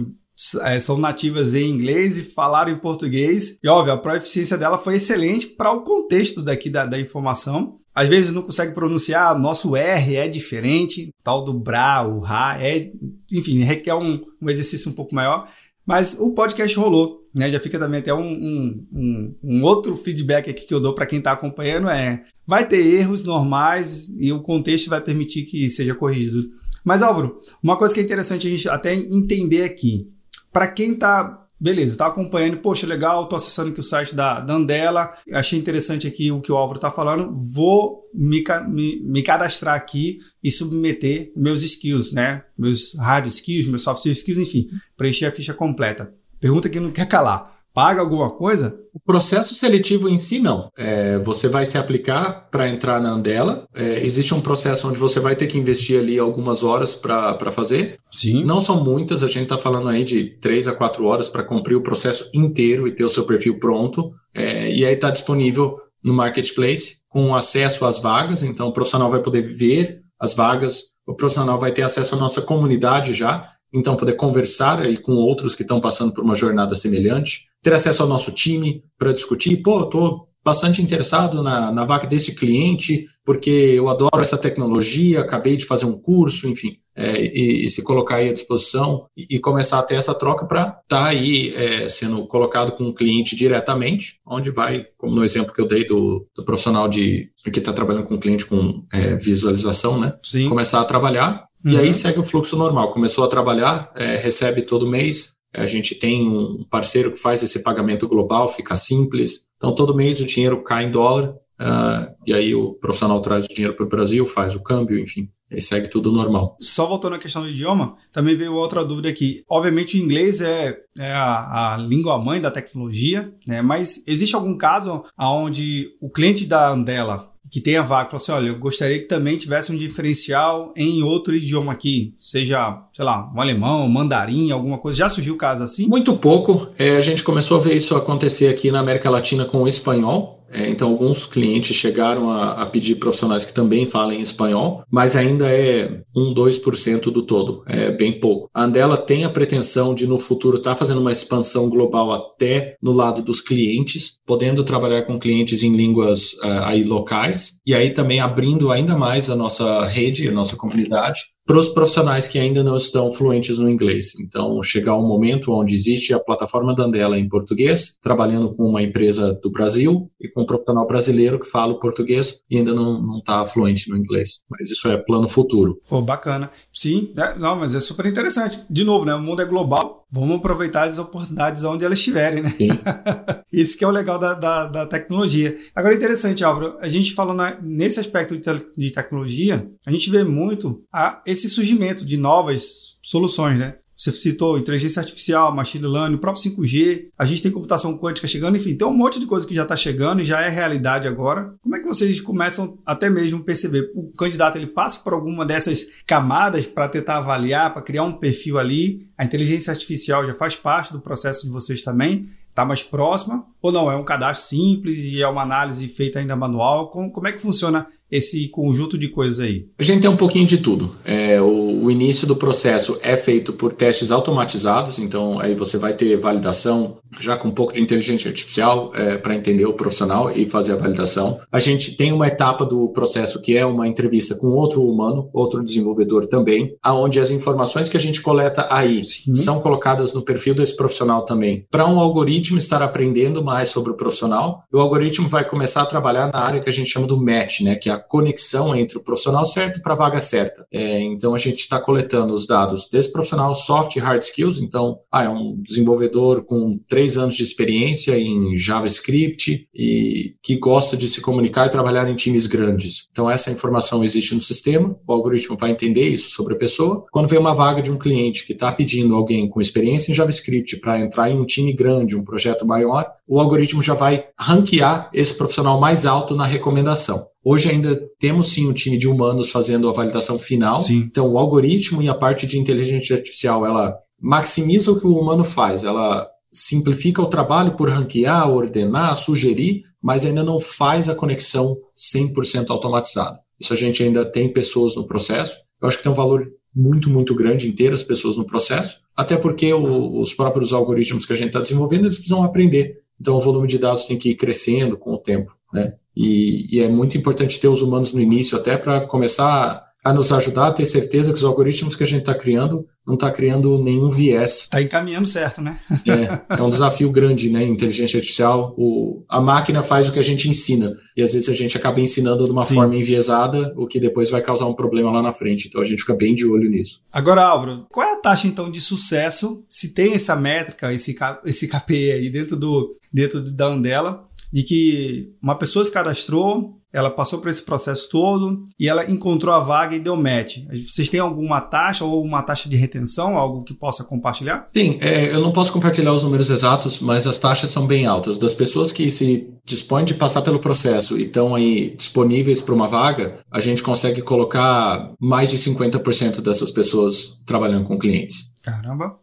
são 0.82 0.98
nativas 0.98 1.54
em 1.54 1.70
inglês 1.70 2.18
e 2.18 2.24
falaram 2.24 2.72
em 2.72 2.78
português. 2.78 3.58
E 3.64 3.68
óbvio, 3.68 3.94
a 3.94 3.98
proficiência 3.98 4.58
dela 4.58 4.78
foi 4.78 4.96
excelente 4.96 5.48
para 5.48 5.72
o 5.72 5.82
contexto 5.82 6.42
daqui 6.42 6.70
da, 6.70 6.86
da 6.86 7.00
informação. 7.00 7.80
Às 7.94 8.08
vezes 8.08 8.32
não 8.32 8.42
consegue 8.42 8.74
pronunciar, 8.74 9.38
nosso 9.38 9.76
R 9.76 10.16
é 10.16 10.28
diferente, 10.28 11.10
tal 11.24 11.44
do 11.44 11.54
Bra, 11.54 12.08
o 12.08 12.20
Ra, 12.20 12.58
é, 12.62 12.90
enfim, 13.30 13.60
requer 13.60 13.96
um, 13.96 14.22
um 14.42 14.50
exercício 14.50 14.90
um 14.90 14.94
pouco 14.94 15.14
maior. 15.14 15.50
Mas 15.86 16.16
o 16.18 16.32
podcast 16.32 16.78
rolou, 16.78 17.20
né? 17.36 17.52
Já 17.52 17.60
fica 17.60 17.78
também 17.78 18.00
até 18.00 18.14
um, 18.14 18.22
um, 18.22 18.88
um, 18.94 19.36
um 19.44 19.64
outro 19.64 19.98
feedback 19.98 20.50
aqui 20.50 20.66
que 20.66 20.74
eu 20.74 20.80
dou 20.80 20.96
para 20.96 21.06
quem 21.06 21.20
está 21.20 21.34
acompanhando 21.34 21.90
é 21.90 22.24
vai 22.46 22.68
ter 22.68 22.86
erros 22.86 23.24
normais 23.24 24.10
e 24.20 24.32
o 24.32 24.42
contexto 24.42 24.90
vai 24.90 25.02
permitir 25.02 25.44
que 25.44 25.70
seja 25.70 25.96
corrigido. 25.96 26.50
Mas 26.84 27.02
Álvaro, 27.02 27.40
uma 27.62 27.78
coisa 27.78 27.94
que 27.94 28.00
é 28.00 28.04
interessante 28.04 28.48
a 28.48 28.50
gente 28.50 28.70
até 28.70 28.94
entender 28.94 29.64
aqui, 29.64 30.10
para 30.52 30.68
quem 30.68 30.94
está 30.94 31.42
Beleza, 31.62 31.96
tá 31.96 32.08
acompanhando, 32.08 32.58
poxa, 32.58 32.88
legal, 32.88 33.30
tô 33.30 33.36
acessando 33.36 33.70
aqui 33.70 33.80
o 33.80 33.84
site 33.84 34.16
da, 34.16 34.40
da 34.40 34.56
Andela, 34.56 35.14
achei 35.32 35.60
interessante 35.60 36.08
aqui 36.08 36.32
o 36.32 36.42
que 36.42 36.52
o 36.52 36.56
Álvaro 36.56 36.80
tá 36.80 36.90
falando, 36.90 37.32
vou 37.36 38.02
me, 38.12 38.44
me, 38.68 39.00
me 39.04 39.22
cadastrar 39.22 39.76
aqui 39.76 40.18
e 40.44 40.50
submeter 40.50 41.32
meus 41.36 41.62
skills, 41.62 42.14
né? 42.14 42.44
Meus 42.58 42.96
hard 42.96 43.28
skills, 43.28 43.68
meus 43.68 43.84
soft 43.84 44.04
skills, 44.08 44.40
enfim, 44.40 44.70
preencher 44.98 45.28
a 45.28 45.32
ficha 45.32 45.54
completa. 45.54 46.12
Pergunta 46.40 46.68
que 46.68 46.80
não 46.80 46.90
quer 46.90 47.08
calar 47.08 47.61
paga 47.74 48.02
alguma 48.02 48.30
coisa? 48.30 48.80
O 48.94 49.00
processo 49.00 49.56
seletivo 49.56 50.10
em 50.10 50.18
si, 50.18 50.40
não. 50.40 50.70
É, 50.78 51.18
você 51.20 51.48
vai 51.48 51.66
se 51.66 51.78
aplicar 51.78 52.50
para 52.52 52.68
entrar 52.68 53.00
na 53.00 53.10
Andela. 53.10 53.66
É, 53.74 54.06
existe 54.06 54.34
um 54.34 54.42
processo 54.42 54.88
onde 54.88 55.00
você 55.00 55.20
vai 55.20 55.36
ter 55.36 55.48
que 55.48 55.58
investir 55.58 56.00
ali 56.00 56.20
algumas 56.20 56.64
horas 56.64 56.94
para 56.94 57.52
fazer. 57.52 57.98
Sim. 58.12 58.44
Não 58.44 58.62
são 58.62 58.84
muitas, 58.84 59.24
a 59.24 59.28
gente 59.28 59.44
está 59.44 59.58
falando 59.58 59.90
aí 59.90 60.04
de 60.04 60.38
três 60.40 60.68
a 60.68 60.74
quatro 60.74 61.06
horas 61.06 61.30
para 61.30 61.44
cumprir 61.44 61.76
o 61.76 61.84
processo 61.84 62.30
inteiro 62.34 62.88
e 62.88 62.92
ter 62.92 63.06
o 63.06 63.10
seu 63.10 63.26
perfil 63.26 63.60
pronto. 63.60 64.12
É, 64.36 64.72
e 64.72 64.86
aí 64.86 64.94
está 64.94 65.10
disponível 65.10 65.78
no 66.04 66.14
Marketplace 66.14 66.98
com 67.10 67.34
acesso 67.34 67.86
às 67.86 68.00
vagas. 68.00 68.44
Então, 68.44 68.68
o 68.68 68.74
profissional 68.74 69.10
vai 69.10 69.22
poder 69.22 69.42
ver 69.42 70.02
as 70.20 70.34
vagas, 70.34 70.84
o 71.08 71.16
profissional 71.16 71.60
vai 71.60 71.72
ter 71.72 71.82
acesso 71.82 72.16
à 72.16 72.18
nossa 72.18 72.42
comunidade 72.42 73.14
já 73.14 73.48
então 73.74 73.96
poder 73.96 74.14
conversar 74.14 74.82
aí 74.82 74.98
com 74.98 75.14
outros 75.14 75.56
que 75.56 75.62
estão 75.62 75.80
passando 75.80 76.14
por 76.14 76.24
uma 76.24 76.36
jornada 76.36 76.76
semelhante, 76.76 77.46
ter 77.62 77.74
acesso 77.74 78.02
ao 78.04 78.10
nosso 78.10 78.32
time 78.32 78.84
para 78.98 79.14
discutir, 79.14 79.58
pô, 79.58 79.84
estou 79.84 80.28
bastante 80.44 80.82
interessado 80.82 81.44
na, 81.44 81.72
na 81.72 81.86
vaga 81.86 82.08
desse 82.08 82.34
cliente, 82.34 83.06
porque 83.24 83.50
eu 83.50 83.90
adoro 83.90 84.22
essa 84.22 84.38
tecnologia, 84.38 85.22
acabei 85.22 85.56
de 85.56 85.66
fazer 85.66 85.86
um 85.86 86.00
curso, 86.00 86.48
enfim, 86.48 86.78
é, 86.96 87.24
e, 87.24 87.66
e, 87.66 87.70
se 87.70 87.84
colocar 87.84 88.16
aí 88.16 88.30
à 88.30 88.34
disposição 88.34 89.06
e, 89.16 89.36
e 89.36 89.40
começar 89.40 89.80
a 89.80 89.84
ter 89.84 89.96
essa 89.96 90.14
troca 90.14 90.46
para 90.48 90.62
estar 90.62 90.82
tá 90.88 91.06
aí 91.06 91.54
é, 91.56 91.88
sendo 91.88 92.26
colocado 92.26 92.72
com 92.72 92.86
o 92.86 92.94
cliente 92.94 93.36
diretamente, 93.36 94.20
onde 94.26 94.50
vai, 94.50 94.88
como 94.98 95.16
no 95.16 95.24
exemplo 95.24 95.54
que 95.54 95.62
eu 95.62 95.68
dei 95.68 95.86
do, 95.86 96.28
do 96.36 96.44
profissional 96.44 96.88
de 96.88 97.30
que 97.44 97.60
está 97.60 97.72
trabalhando 97.72 98.08
com 98.08 98.16
o 98.16 98.20
cliente 98.20 98.46
com 98.46 98.84
é, 98.92 99.16
visualização, 99.16 100.00
né? 100.00 100.14
Sim. 100.24 100.50
Começar 100.50 100.82
a 100.82 100.86
trabalhar 100.86 101.46
Uhum. 101.64 101.74
E 101.74 101.78
aí 101.78 101.94
segue 101.94 102.20
o 102.20 102.24
fluxo 102.24 102.56
normal. 102.56 102.92
Começou 102.92 103.24
a 103.24 103.28
trabalhar, 103.28 103.92
é, 103.96 104.16
recebe 104.16 104.64
todo 104.64 104.88
mês. 104.88 105.34
A 105.54 105.66
gente 105.66 105.96
tem 105.96 106.28
um 106.28 106.64
parceiro 106.70 107.12
que 107.12 107.20
faz 107.20 107.44
esse 107.44 107.62
pagamento 107.62 108.08
global, 108.08 108.48
fica 108.48 108.76
simples. 108.78 109.46
Então, 109.58 109.76
todo 109.76 109.96
mês 109.96 110.20
o 110.20 110.26
dinheiro 110.26 110.64
cai 110.64 110.86
em 110.86 110.92
dólar. 110.92 111.36
Uh, 111.60 112.16
e 112.26 112.34
aí 112.34 112.56
o 112.56 112.74
profissional 112.74 113.22
traz 113.22 113.46
o 113.46 113.48
dinheiro 113.48 113.76
para 113.76 113.86
o 113.86 113.90
Brasil, 113.90 114.26
faz 114.26 114.56
o 114.56 114.64
câmbio, 114.64 114.98
enfim. 114.98 115.30
E 115.52 115.60
segue 115.60 115.90
tudo 115.90 116.12
normal. 116.12 116.58
Só 116.62 116.88
voltando 116.88 117.16
à 117.16 117.20
questão 117.20 117.42
do 117.42 117.50
idioma, 117.50 117.98
também 118.12 118.36
veio 118.36 118.54
outra 118.54 118.86
dúvida 118.86 119.10
aqui. 119.10 119.44
Obviamente, 119.50 119.98
o 119.98 120.02
inglês 120.02 120.40
é, 120.40 120.78
é 120.98 121.12
a, 121.12 121.74
a 121.74 121.78
língua 121.78 122.18
mãe 122.18 122.40
da 122.40 122.50
tecnologia, 122.50 123.34
né? 123.46 123.62
mas 123.62 124.02
existe 124.08 124.34
algum 124.34 124.58
caso 124.58 125.04
onde 125.20 125.90
o 126.00 126.10
cliente 126.10 126.46
da 126.46 126.70
Andela 126.70 127.31
que 127.52 127.60
tem 127.60 127.76
a 127.76 127.82
vaga, 127.82 128.10
falou 128.10 128.24
assim: 128.24 128.32
olha, 128.32 128.48
eu 128.48 128.58
gostaria 128.58 128.98
que 128.98 129.06
também 129.06 129.38
tivesse 129.38 129.74
um 129.74 129.78
diferencial 129.78 130.72
em 130.76 131.04
outro 131.04 131.36
idioma 131.36 131.74
aqui, 131.74 132.16
seja, 132.18 132.82
sei 132.96 133.04
lá, 133.04 133.30
um 133.36 133.42
alemão, 133.42 133.88
mandarim, 133.90 134.52
alguma 134.52 134.78
coisa. 134.78 135.00
Já 135.00 135.10
surgiu 135.10 135.36
caso 135.36 135.62
assim? 135.62 135.86
Muito 135.86 136.14
pouco. 136.14 136.70
É, 136.78 136.96
a 136.96 137.02
gente 137.02 137.24
começou 137.24 137.60
a 137.60 137.62
ver 137.62 137.76
isso 137.76 137.94
acontecer 137.94 138.48
aqui 138.48 138.72
na 138.72 138.80
América 138.80 139.10
Latina 139.10 139.44
com 139.44 139.64
o 139.64 139.68
espanhol. 139.68 140.41
É, 140.52 140.70
então, 140.70 140.90
alguns 140.90 141.26
clientes 141.26 141.76
chegaram 141.76 142.30
a, 142.30 142.62
a, 142.62 142.66
pedir 142.66 142.96
profissionais 142.96 143.46
que 143.46 143.54
também 143.54 143.86
falem 143.86 144.22
espanhol, 144.22 144.84
mas 144.92 145.16
ainda 145.16 145.48
é 145.50 146.02
1, 146.16 146.34
2% 146.34 147.04
do 147.12 147.24
todo, 147.24 147.64
é 147.68 147.92
bem 147.92 148.20
pouco. 148.20 148.50
A 148.54 148.64
Andela 148.64 148.98
tem 148.98 149.24
a 149.24 149.30
pretensão 149.30 149.96
de, 149.96 150.06
no 150.06 150.18
futuro, 150.18 150.58
estar 150.58 150.72
tá 150.72 150.76
fazendo 150.76 151.00
uma 151.00 151.12
expansão 151.12 151.70
global 151.70 152.12
até 152.12 152.76
no 152.82 152.92
lado 152.92 153.22
dos 153.22 153.42
clientes, 153.42 154.20
podendo 154.26 154.64
trabalhar 154.64 155.04
com 155.04 155.20
clientes 155.20 155.64
em 155.64 155.76
línguas 155.76 156.34
uh, 156.34 156.64
aí 156.64 156.84
locais, 156.84 157.54
e 157.66 157.74
aí 157.74 157.92
também 157.92 158.20
abrindo 158.20 158.72
ainda 158.72 158.98
mais 158.98 159.30
a 159.30 159.36
nossa 159.36 159.86
rede, 159.86 160.28
a 160.28 160.32
nossa 160.32 160.56
comunidade, 160.56 161.22
para 161.46 161.58
os 161.58 161.70
profissionais 161.70 162.28
que 162.28 162.40
ainda 162.40 162.64
não 162.64 162.78
estão 162.78 163.12
fluentes 163.12 163.58
no 163.58 163.70
inglês. 163.70 164.14
Então, 164.20 164.62
chegar 164.62 164.96
um 164.96 165.08
momento 165.08 165.52
onde 165.52 165.76
existe 165.76 166.14
a 166.14 166.20
plataforma 166.20 166.74
da 166.74 166.84
Andela 166.84 167.18
em 167.18 167.28
português, 167.28 167.98
trabalhando 168.02 168.54
com 168.54 168.64
uma 168.64 168.82
empresa 168.82 169.34
do 169.34 169.52
Brasil 169.52 170.10
e 170.20 170.28
com 170.28 170.44
um 170.44 170.46
profissional 170.46 170.88
brasileiro 170.88 171.40
que 171.40 171.48
fala 171.48 171.74
o 171.74 171.80
português 171.80 172.42
e 172.50 172.58
ainda 172.58 172.74
não 172.74 173.18
está 173.18 173.44
fluente 173.46 173.90
no 173.90 173.98
inglês. 173.98 174.44
Mas 174.50 174.70
isso 174.70 174.90
é 174.90 174.98
plano 174.98 175.28
futuro. 175.28 175.82
Pô, 175.90 176.02
bacana. 176.02 176.52
Sim, 176.72 177.12
é, 177.18 177.38
não, 177.38 177.56
mas 177.56 177.76
é 177.76 177.80
super 177.80 178.06
interessante. 178.06 178.62
De 178.70 178.84
novo, 178.84 179.06
né? 179.06 179.16
O 179.16 179.22
mundo 179.22 179.42
é 179.42 179.46
global. 179.46 180.02
Vamos 180.14 180.38
aproveitar 180.38 180.84
as 180.84 181.00
oportunidades 181.00 181.64
onde 181.64 181.86
elas 181.86 181.98
estiverem, 181.98 182.44
né? 182.44 182.54
isso 183.52 183.78
que 183.78 183.84
é 183.86 183.88
o 183.88 183.92
legal 183.92 184.20
da, 184.20 184.34
da, 184.34 184.66
da, 184.66 184.86
tecnologia. 184.86 185.58
Agora, 185.74 185.96
interessante, 185.96 186.44
Álvaro, 186.44 186.76
a 186.82 186.90
gente 186.90 187.14
falando 187.14 187.42
nesse 187.62 187.98
aspecto 187.98 188.36
de, 188.36 188.42
te, 188.42 188.68
de 188.78 188.92
tecnologia, 188.92 189.72
a 189.86 189.92
gente 189.92 190.10
vê 190.10 190.22
muito 190.26 190.84
a, 190.92 191.22
esse 191.26 191.41
esse 191.46 191.56
surgimento 191.56 192.06
de 192.06 192.18
novas 192.18 192.98
soluções, 193.02 193.58
né? 193.58 193.76
Você 194.02 194.12
citou 194.12 194.58
inteligência 194.58 195.00
artificial, 195.00 195.54
machine 195.54 195.86
learning, 195.86 196.16
o 196.16 196.20
próprio 196.20 196.44
5G, 196.44 197.10
a 197.16 197.24
gente 197.24 197.44
tem 197.44 197.52
computação 197.52 197.96
quântica 197.96 198.28
chegando, 198.28 198.58
enfim, 198.58 198.76
tem 198.76 198.88
um 198.88 198.94
monte 198.94 199.20
de 199.20 199.28
coisa 199.28 199.46
que 199.46 199.54
já 199.54 199.62
está 199.62 199.76
chegando 199.76 200.22
e 200.22 200.26
já 200.26 200.42
é 200.42 200.50
realidade 200.50 201.08
agora. 201.08 201.54
Como 201.62 201.76
é 201.76 201.80
que 201.80 201.88
vocês 201.88 202.20
começam 202.20 202.80
até 202.84 203.12
mesmo 203.12 203.44
perceber? 203.44 203.92
O 203.94 204.12
candidato 204.14 204.58
ele 204.58 204.66
passa 204.66 205.00
por 205.04 205.14
alguma 205.14 205.46
dessas 205.46 205.86
camadas 206.08 206.66
para 206.66 206.90
tentar 206.90 207.18
avaliar, 207.18 207.72
para 207.74 207.84
criar 207.84 208.04
um 208.04 208.14
perfil 208.14 208.58
ali. 208.58 209.08
A 209.16 209.24
inteligência 209.24 209.72
artificial 209.72 210.26
já 210.26 210.34
faz 210.34 210.56
parte 210.56 210.92
do 210.92 211.00
processo 211.00 211.46
de 211.46 211.52
vocês 211.52 211.84
também 211.84 212.28
está 212.52 212.66
mais 212.66 212.84
próxima 212.84 213.46
ou 213.62 213.72
não? 213.72 213.90
É 213.90 213.96
um 213.96 214.04
cadastro 214.04 214.48
simples 214.48 215.06
e 215.06 215.22
é 215.22 215.28
uma 215.28 215.42
análise 215.42 215.88
feita 215.88 216.20
ainda 216.20 216.36
manual? 216.36 216.90
Como, 216.90 217.12
como 217.12 217.28
é 217.28 217.32
que 217.32 217.40
funciona 217.40 217.88
esse 218.12 218.48
conjunto 218.50 218.98
de 218.98 219.08
coisas 219.08 219.40
aí? 219.40 219.66
A 219.80 219.84
gente 219.84 220.02
tem 220.02 220.10
um 220.10 220.18
pouquinho 220.18 220.46
de 220.46 220.58
tudo. 220.58 220.96
É, 221.06 221.42
o, 221.42 221.86
o, 221.86 221.92
início 221.92 222.28
do 222.28 222.36
processo 222.36 222.98
é 223.02 223.16
feito 223.16 223.54
por 223.54 223.74
testes 223.74 224.12
automatizados, 224.12 225.00
então 225.00 225.40
aí 225.40 225.56
você 225.56 225.78
vai 225.78 225.94
ter 225.94 226.18
validação 226.18 226.98
já 227.20 227.38
com 227.38 227.50
um 227.50 227.54
pouco 227.54 227.74
de 227.74 227.82
inteligência 227.82 228.30
artificial 228.30 228.92
é, 228.94 229.18
para 229.18 229.36
entender 229.36 229.66
o 229.66 229.74
profissional 229.74 230.32
e 230.32 230.48
fazer 230.48 230.74
a 230.74 230.78
validação. 230.78 231.40
A 231.52 231.60
gente 231.60 231.96
tem 231.96 232.12
uma 232.12 232.28
etapa 232.28 232.66
do 232.66 232.90
processo 232.90 233.42
que 233.42 233.58
é 233.58 233.66
uma 233.66 233.88
entrevista 233.88 234.36
com 234.36 234.48
outro 234.48 234.84
humano, 234.84 235.30
outro 235.34 235.64
desenvolvedor 235.64 236.28
também, 236.28 236.76
aonde 236.82 237.20
as 237.20 237.32
informações 237.32 237.90
que 237.90 237.98
a 237.98 238.00
gente 238.00 238.22
coleta 238.22 238.68
aí 238.70 239.04
Sim. 239.04 239.34
são 239.34 239.60
colocadas 239.60 240.14
no 240.14 240.24
perfil 240.24 240.54
desse 240.54 240.76
profissional 240.76 241.26
também. 241.26 241.66
Para 241.70 241.88
um 241.88 242.00
algoritmo 242.00 242.58
estar 242.58 242.82
aprendendo 242.82 243.44
mais 243.44 243.70
sobre 243.70 243.92
o 243.92 243.96
profissional, 243.96 244.64
o 244.72 244.80
algoritmo 244.80 245.28
vai 245.28 245.48
começar 245.48 245.82
a 245.82 245.86
trabalhar 245.86 246.32
na 246.32 246.40
área 246.40 246.60
que 246.60 246.70
a 246.70 246.74
gente 246.74 246.90
chama 246.90 247.08
do 247.08 247.22
match, 247.22 247.62
né, 247.62 247.76
que 247.76 247.90
é 247.90 247.94
a 247.94 248.01
conexão 248.08 248.76
entre 248.76 248.98
o 248.98 249.04
profissional 249.04 249.46
certo 249.46 249.82
para 249.82 249.94
a 249.94 249.98
vaga 249.98 250.22
certa. 250.22 250.66
É, 250.72 251.02
então 251.02 251.34
a 251.34 251.38
gente 251.38 251.60
está 251.60 251.80
coletando 251.80 252.34
os 252.34 252.46
dados 252.46 252.88
desse 252.90 253.12
profissional 253.12 253.54
soft 253.56 253.96
e 253.96 254.00
hard 254.00 254.22
skills. 254.22 254.60
Então, 254.60 255.00
ah, 255.12 255.24
é 255.24 255.30
um 255.30 255.56
desenvolvedor 255.60 256.44
com 256.44 256.80
três 256.88 257.18
anos 257.18 257.36
de 257.36 257.44
experiência 257.44 258.18
em 258.18 258.56
JavaScript 258.58 259.68
e 259.74 260.36
que 260.42 260.58
gosta 260.58 260.96
de 260.98 261.08
se 261.08 261.22
comunicar 261.22 261.66
e 261.66 261.70
trabalhar 261.70 262.10
em 262.10 262.16
times 262.16 262.48
grandes. 262.48 263.08
Então, 263.12 263.30
essa 263.30 263.52
informação 263.52 264.04
existe 264.04 264.36
no 264.36 264.42
sistema, 264.42 264.98
o 265.08 265.14
algoritmo 265.14 265.58
vai 265.58 265.72
entender 265.72 266.08
isso 266.08 266.32
sobre 266.32 266.54
a 266.54 266.58
pessoa. 266.58 267.06
Quando 267.12 267.28
vem 267.28 267.40
uma 267.40 267.54
vaga 267.54 267.82
de 267.82 267.92
um 267.92 267.98
cliente 267.98 268.46
que 268.46 268.54
está 268.54 268.72
pedindo 268.72 269.16
alguém 269.16 269.50
com 269.50 269.62
experiência 269.62 270.12
em 270.12 270.16
JavaScript 270.16 270.78
para 270.78 271.00
entrar 271.00 271.30
em 271.30 271.40
um 271.40 271.46
time 271.46 271.74
grande, 271.74 272.16
um 272.16 272.24
projeto 272.24 272.66
maior, 272.66 273.06
o 273.28 273.40
algoritmo 273.40 273.82
já 273.82 273.94
vai 273.94 274.26
ranquear 274.40 275.10
esse 275.14 275.34
profissional 275.34 275.80
mais 275.80 276.06
alto 276.06 276.36
na 276.36 276.46
recomendação. 276.46 277.28
Hoje 277.44 277.70
ainda 277.70 277.96
temos 278.20 278.52
sim 278.52 278.68
um 278.68 278.74
time 278.74 278.98
de 278.98 279.08
humanos 279.08 279.50
fazendo 279.50 279.90
a 279.90 279.94
validação 279.94 280.38
final. 280.38 280.80
Sim. 280.80 280.98
Então 280.98 281.32
o 281.32 281.38
algoritmo 281.38 282.02
e 282.02 282.10
a 282.10 282.14
parte 282.14 282.46
de 282.46 282.58
inteligência 282.58 283.16
artificial, 283.16 283.66
ela 283.66 283.98
maximiza 284.20 284.92
o 284.92 285.00
que 285.00 285.08
o 285.08 285.18
humano 285.18 285.44
faz, 285.44 285.84
ela 285.84 286.30
simplifica 286.52 287.22
o 287.22 287.28
trabalho 287.28 287.76
por 287.76 287.90
ranquear, 287.90 288.50
ordenar, 288.50 289.16
sugerir, 289.16 289.84
mas 290.02 290.26
ainda 290.26 290.44
não 290.44 290.60
faz 290.60 291.10
a 291.10 291.16
conexão 291.16 291.78
100% 291.96 292.70
automatizada. 292.70 293.40
Isso 293.60 293.74
a 293.74 293.76
gente 293.76 294.04
ainda 294.04 294.26
tem 294.26 294.52
pessoas 294.52 294.96
no 294.96 295.06
processo. 295.06 295.58
Eu 295.82 295.88
acho 295.88 295.98
que 295.98 296.04
tem 296.04 296.12
um 296.12 296.16
valor 296.16 296.52
muito, 296.76 297.10
muito 297.10 297.36
grande 297.36 297.68
em 297.68 297.72
ter 297.72 297.94
as 297.94 298.04
pessoas 298.04 298.38
no 298.38 298.46
processo, 298.46 299.00
até 299.16 299.38
porque 299.38 299.74
o, 299.74 300.20
os 300.20 300.34
próprios 300.34 300.74
algoritmos 300.74 301.26
que 301.26 301.34
a 301.34 301.36
gente 301.36 301.48
está 301.48 301.60
desenvolvendo, 301.60 302.06
eles 302.06 302.16
precisam 302.16 302.44
aprender. 302.44 303.02
Então 303.20 303.36
o 303.36 303.40
volume 303.40 303.68
de 303.68 303.78
dados 303.78 304.06
tem 304.06 304.18
que 304.18 304.30
ir 304.30 304.36
crescendo 304.36 304.98
com 304.98 305.14
o 305.14 305.18
tempo, 305.18 305.56
né? 305.74 305.94
E, 306.16 306.78
e 306.78 306.80
é 306.82 306.90
muito 306.90 307.18
importante 307.18 307.60
ter 307.60 307.68
os 307.68 307.82
humanos 307.82 308.14
no 308.14 308.22
início 308.22 308.58
até 308.58 308.78
para 308.78 309.02
começar 309.02 309.92
a 310.04 310.12
nos 310.12 310.32
ajudar 310.32 310.68
a 310.68 310.72
ter 310.72 310.86
certeza 310.86 311.32
que 311.32 311.38
os 311.38 311.44
algoritmos 311.44 311.96
que 311.96 312.04
a 312.04 312.08
gente 312.08 312.22
está 312.22 312.34
criando 312.34 312.88
não 313.06 313.16
está 313.16 313.32
criando 313.32 313.82
nenhum 313.84 314.10
viés. 314.10 314.62
Está 314.62 314.82
encaminhando 314.82 315.28
certo, 315.28 315.62
né? 315.62 315.80
é, 316.08 316.42
é 316.58 316.62
um 316.62 316.70
desafio 316.70 317.12
grande, 317.12 317.50
né? 317.50 317.64
Inteligência 317.64 318.18
artificial, 318.18 318.76
o, 318.78 319.24
a 319.28 319.42
máquina 319.42 319.82
faz 319.82 320.08
o 320.08 320.14
que 320.14 320.20
a 320.20 320.24
gente 320.24 320.50
ensina 320.50 320.96
e 321.16 321.22
às 321.22 321.34
vezes 321.34 321.50
a 321.50 321.56
gente 321.56 321.76
acaba 321.78 322.00
ensinando 322.00 322.44
de 322.44 322.52
uma 322.52 322.64
Sim. 322.64 322.76
forma 322.76 322.96
enviesada, 322.96 323.74
o 323.76 323.88
que 323.88 324.00
depois 324.00 324.30
vai 324.30 324.42
causar 324.42 324.66
um 324.66 324.74
problema 324.74 325.12
lá 325.12 325.22
na 325.22 325.34
frente. 325.34 325.68
Então 325.68 325.82
a 325.82 325.84
gente 325.84 326.00
fica 326.00 326.14
bem 326.14 326.34
de 326.36 326.48
olho 326.48 326.70
nisso. 326.70 327.02
Agora, 327.12 327.44
Álvaro, 327.44 327.86
qual 327.92 328.08
é 328.08 328.14
a 328.14 328.18
taxa 328.18 328.48
então 328.48 328.72
de 328.72 328.80
sucesso 328.80 329.64
se 329.68 329.94
tem 329.94 330.14
essa 330.14 330.36
métrica, 330.36 330.94
esse 330.94 331.16
esse 331.46 331.68
KPI 331.68 332.12
aí 332.12 332.30
dentro 332.30 332.56
do 332.56 332.96
dentro 333.12 333.42
da 333.42 333.68
Andela, 333.68 334.26
de 334.52 334.64
que 334.64 335.34
uma 335.42 335.56
pessoa 335.56 335.86
se 335.86 335.92
cadastrou, 335.92 336.82
ela 336.94 337.10
passou 337.10 337.40
por 337.40 337.50
esse 337.50 337.64
processo 337.64 338.10
todo 338.10 338.68
e 338.80 338.88
ela 338.88 339.10
encontrou 339.10 339.54
a 339.54 339.60
vaga 339.60 339.96
e 339.96 340.00
deu 340.00 340.18
match. 340.18 340.58
Vocês 340.88 341.10
têm 341.10 341.20
alguma 341.20 341.62
taxa 341.62 342.04
ou 342.04 342.24
uma 342.24 342.44
taxa 342.44 342.68
de 342.68 342.76
retenção, 342.76 343.38
algo 343.38 343.64
que 343.64 343.74
possa 343.74 344.04
compartilhar? 344.04 344.64
Sim, 344.68 344.98
é, 345.00 345.34
eu 345.34 345.40
não 345.40 345.54
posso 345.54 345.72
compartilhar 345.72 346.14
os 346.14 346.24
números 346.24 346.50
exatos, 346.50 347.00
mas 347.00 347.26
as 347.26 347.40
taxas 347.40 347.70
são 347.70 347.88
bem 347.88 348.06
altas. 348.06 348.38
Das 348.38 348.54
pessoas 348.54 348.92
que 348.92 349.10
se 349.10 349.50
dispõem 349.64 350.04
de 350.04 350.16
passar 350.16 350.42
pelo 350.42 350.60
processo 350.60 351.18
e 351.18 351.22
estão 351.22 351.56
aí 351.56 351.96
disponíveis 351.96 352.62
para 352.62 352.76
uma 352.76 352.88
vaga, 352.88 353.40
a 353.50 353.60
gente 353.60 353.82
consegue 353.82 354.22
colocar 354.22 355.14
mais 355.20 355.50
de 355.50 355.58
50% 355.58 356.42
dessas 356.42 356.72
pessoas 356.72 357.38
trabalhando 357.46 357.86
com 357.86 357.98
clientes. 357.98 358.52
Caramba, 358.62 359.18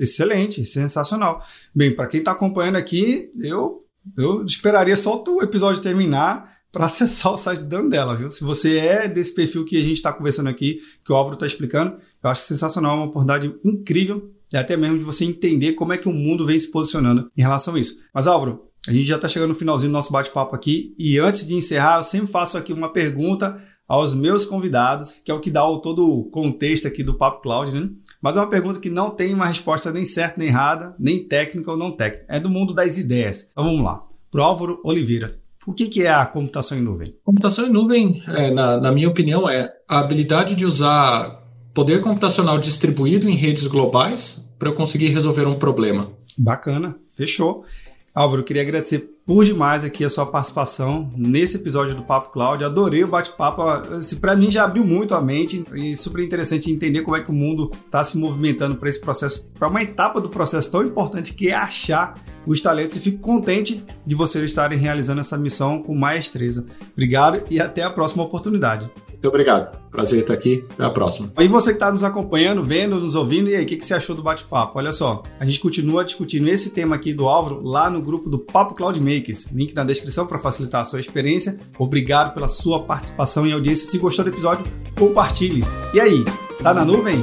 excelente, 0.00 0.66
sensacional. 0.66 1.42
Bem, 1.74 1.94
para 1.94 2.08
quem 2.08 2.18
está 2.18 2.32
acompanhando 2.32 2.76
aqui, 2.76 3.30
eu, 3.40 3.78
eu 4.16 4.44
esperaria 4.44 4.96
só 4.96 5.22
o 5.26 5.42
episódio 5.42 5.82
terminar 5.82 6.52
para 6.72 6.86
acessar 6.86 7.32
o 7.32 7.36
site 7.36 7.62
dando 7.62 7.90
dela, 7.90 8.16
viu? 8.16 8.30
Se 8.30 8.42
você 8.42 8.78
é 8.78 9.06
desse 9.06 9.34
perfil 9.34 9.64
que 9.64 9.76
a 9.76 9.80
gente 9.80 9.96
está 9.96 10.12
conversando 10.12 10.48
aqui, 10.48 10.80
que 11.04 11.12
o 11.12 11.14
Álvaro 11.14 11.34
está 11.34 11.46
explicando, 11.46 11.98
eu 12.22 12.30
acho 12.30 12.42
sensacional, 12.42 12.96
uma 12.96 13.06
oportunidade 13.06 13.54
incrível, 13.62 14.32
e 14.50 14.56
até 14.56 14.76
mesmo 14.76 14.98
de 14.98 15.04
você 15.04 15.24
entender 15.24 15.74
como 15.74 15.92
é 15.92 15.98
que 15.98 16.08
o 16.08 16.12
mundo 16.12 16.46
vem 16.46 16.58
se 16.58 16.70
posicionando 16.70 17.30
em 17.36 17.42
relação 17.42 17.74
a 17.74 17.80
isso. 17.80 17.98
Mas, 18.14 18.26
Álvaro, 18.26 18.64
a 18.88 18.92
gente 18.92 19.04
já 19.04 19.16
está 19.16 19.28
chegando 19.28 19.50
no 19.50 19.54
finalzinho 19.54 19.90
do 19.90 19.94
nosso 19.94 20.12
bate-papo 20.12 20.56
aqui, 20.56 20.94
e 20.98 21.18
antes 21.18 21.46
de 21.46 21.54
encerrar, 21.54 21.98
eu 21.98 22.04
sempre 22.04 22.28
faço 22.28 22.56
aqui 22.56 22.72
uma 22.72 22.92
pergunta 22.92 23.62
aos 23.92 24.14
meus 24.14 24.46
convidados, 24.46 25.20
que 25.22 25.30
é 25.30 25.34
o 25.34 25.38
que 25.38 25.50
dá 25.50 25.68
o, 25.68 25.76
todo 25.76 26.08
o 26.08 26.24
contexto 26.30 26.88
aqui 26.88 27.02
do 27.02 27.12
Papo 27.12 27.42
Cloud, 27.42 27.78
né? 27.78 27.90
Mas 28.22 28.38
é 28.38 28.40
uma 28.40 28.48
pergunta 28.48 28.80
que 28.80 28.88
não 28.88 29.10
tem 29.10 29.34
uma 29.34 29.46
resposta 29.46 29.92
nem 29.92 30.06
certa 30.06 30.38
nem 30.38 30.48
errada, 30.48 30.96
nem 30.98 31.22
técnica 31.22 31.70
ou 31.70 31.76
não 31.76 31.90
técnica. 31.90 32.24
É 32.26 32.40
do 32.40 32.48
mundo 32.48 32.72
das 32.72 32.96
ideias. 32.96 33.50
Então 33.52 33.64
vamos 33.64 33.84
lá. 33.84 34.02
Pro 34.30 34.42
Álvaro 34.42 34.80
Oliveira. 34.82 35.38
O 35.66 35.74
que, 35.74 35.88
que 35.88 36.04
é 36.04 36.10
a 36.10 36.24
computação 36.24 36.78
em 36.78 36.80
nuvem? 36.80 37.14
Computação 37.22 37.66
em 37.66 37.70
nuvem, 37.70 38.22
é, 38.28 38.50
na, 38.50 38.80
na 38.80 38.92
minha 38.92 39.10
opinião, 39.10 39.46
é 39.46 39.70
a 39.86 39.98
habilidade 39.98 40.54
de 40.54 40.64
usar 40.64 41.42
poder 41.74 42.00
computacional 42.00 42.56
distribuído 42.56 43.28
em 43.28 43.34
redes 43.34 43.66
globais 43.66 44.42
para 44.58 44.70
eu 44.70 44.74
conseguir 44.74 45.08
resolver 45.08 45.46
um 45.46 45.58
problema. 45.58 46.10
Bacana, 46.38 46.96
fechou. 47.14 47.66
Álvaro, 48.14 48.44
queria 48.44 48.60
agradecer 48.60 49.10
por 49.24 49.42
demais 49.42 49.84
aqui 49.84 50.04
a 50.04 50.10
sua 50.10 50.26
participação 50.26 51.10
nesse 51.16 51.56
episódio 51.56 51.94
do 51.94 52.02
Papo 52.02 52.30
Cloud. 52.30 52.62
Adorei 52.62 53.02
o 53.02 53.08
bate-papo. 53.08 53.62
Assim, 53.62 54.20
para 54.20 54.36
mim 54.36 54.50
já 54.50 54.64
abriu 54.64 54.84
muito 54.84 55.14
a 55.14 55.22
mente 55.22 55.64
e 55.74 55.96
super 55.96 56.22
interessante 56.22 56.70
entender 56.70 57.00
como 57.00 57.16
é 57.16 57.22
que 57.22 57.30
o 57.30 57.34
mundo 57.34 57.70
está 57.86 58.04
se 58.04 58.18
movimentando 58.18 58.76
para 58.76 58.90
esse 58.90 59.00
processo, 59.00 59.50
para 59.58 59.68
uma 59.68 59.82
etapa 59.82 60.20
do 60.20 60.28
processo 60.28 60.70
tão 60.70 60.82
importante 60.82 61.32
que 61.32 61.48
é 61.48 61.54
achar 61.54 62.14
os 62.46 62.60
talentos. 62.60 62.98
E 62.98 63.00
fico 63.00 63.18
contente 63.18 63.82
de 64.04 64.14
vocês 64.14 64.44
estarem 64.44 64.78
realizando 64.78 65.20
essa 65.20 65.38
missão 65.38 65.82
com 65.82 65.94
maestreza. 65.94 66.66
Obrigado 66.92 67.38
e 67.50 67.60
até 67.60 67.82
a 67.82 67.90
próxima 67.90 68.24
oportunidade. 68.24 68.90
Muito 69.22 69.28
obrigado. 69.28 69.78
Prazer 69.88 70.18
estar 70.18 70.34
aqui. 70.34 70.64
Até 70.72 70.84
a 70.84 70.90
próxima. 70.90 71.32
E 71.38 71.46
você 71.46 71.70
que 71.70 71.76
está 71.76 71.92
nos 71.92 72.02
acompanhando, 72.02 72.64
vendo, 72.64 72.98
nos 72.98 73.14
ouvindo, 73.14 73.48
e 73.48 73.54
aí, 73.54 73.62
o 73.62 73.66
que, 73.66 73.76
que 73.76 73.86
você 73.86 73.94
achou 73.94 74.16
do 74.16 74.22
bate-papo? 74.22 74.76
Olha 74.76 74.90
só, 74.90 75.22
a 75.38 75.44
gente 75.44 75.60
continua 75.60 76.04
discutindo 76.04 76.48
esse 76.48 76.70
tema 76.70 76.96
aqui 76.96 77.14
do 77.14 77.28
Álvaro 77.28 77.62
lá 77.62 77.88
no 77.88 78.02
grupo 78.02 78.28
do 78.28 78.40
Papo 78.40 78.74
Cloud 78.74 79.00
Makers. 79.00 79.52
Link 79.52 79.74
na 79.76 79.84
descrição 79.84 80.26
para 80.26 80.40
facilitar 80.40 80.80
a 80.80 80.84
sua 80.84 80.98
experiência. 80.98 81.60
Obrigado 81.78 82.34
pela 82.34 82.48
sua 82.48 82.82
participação 82.82 83.46
e 83.46 83.52
audiência. 83.52 83.86
Se 83.86 83.96
gostou 83.96 84.24
do 84.24 84.32
episódio, 84.32 84.64
compartilhe. 84.98 85.62
E 85.94 86.00
aí, 86.00 86.24
tá 86.60 86.74
na 86.74 86.84
nuvem? 86.84 87.22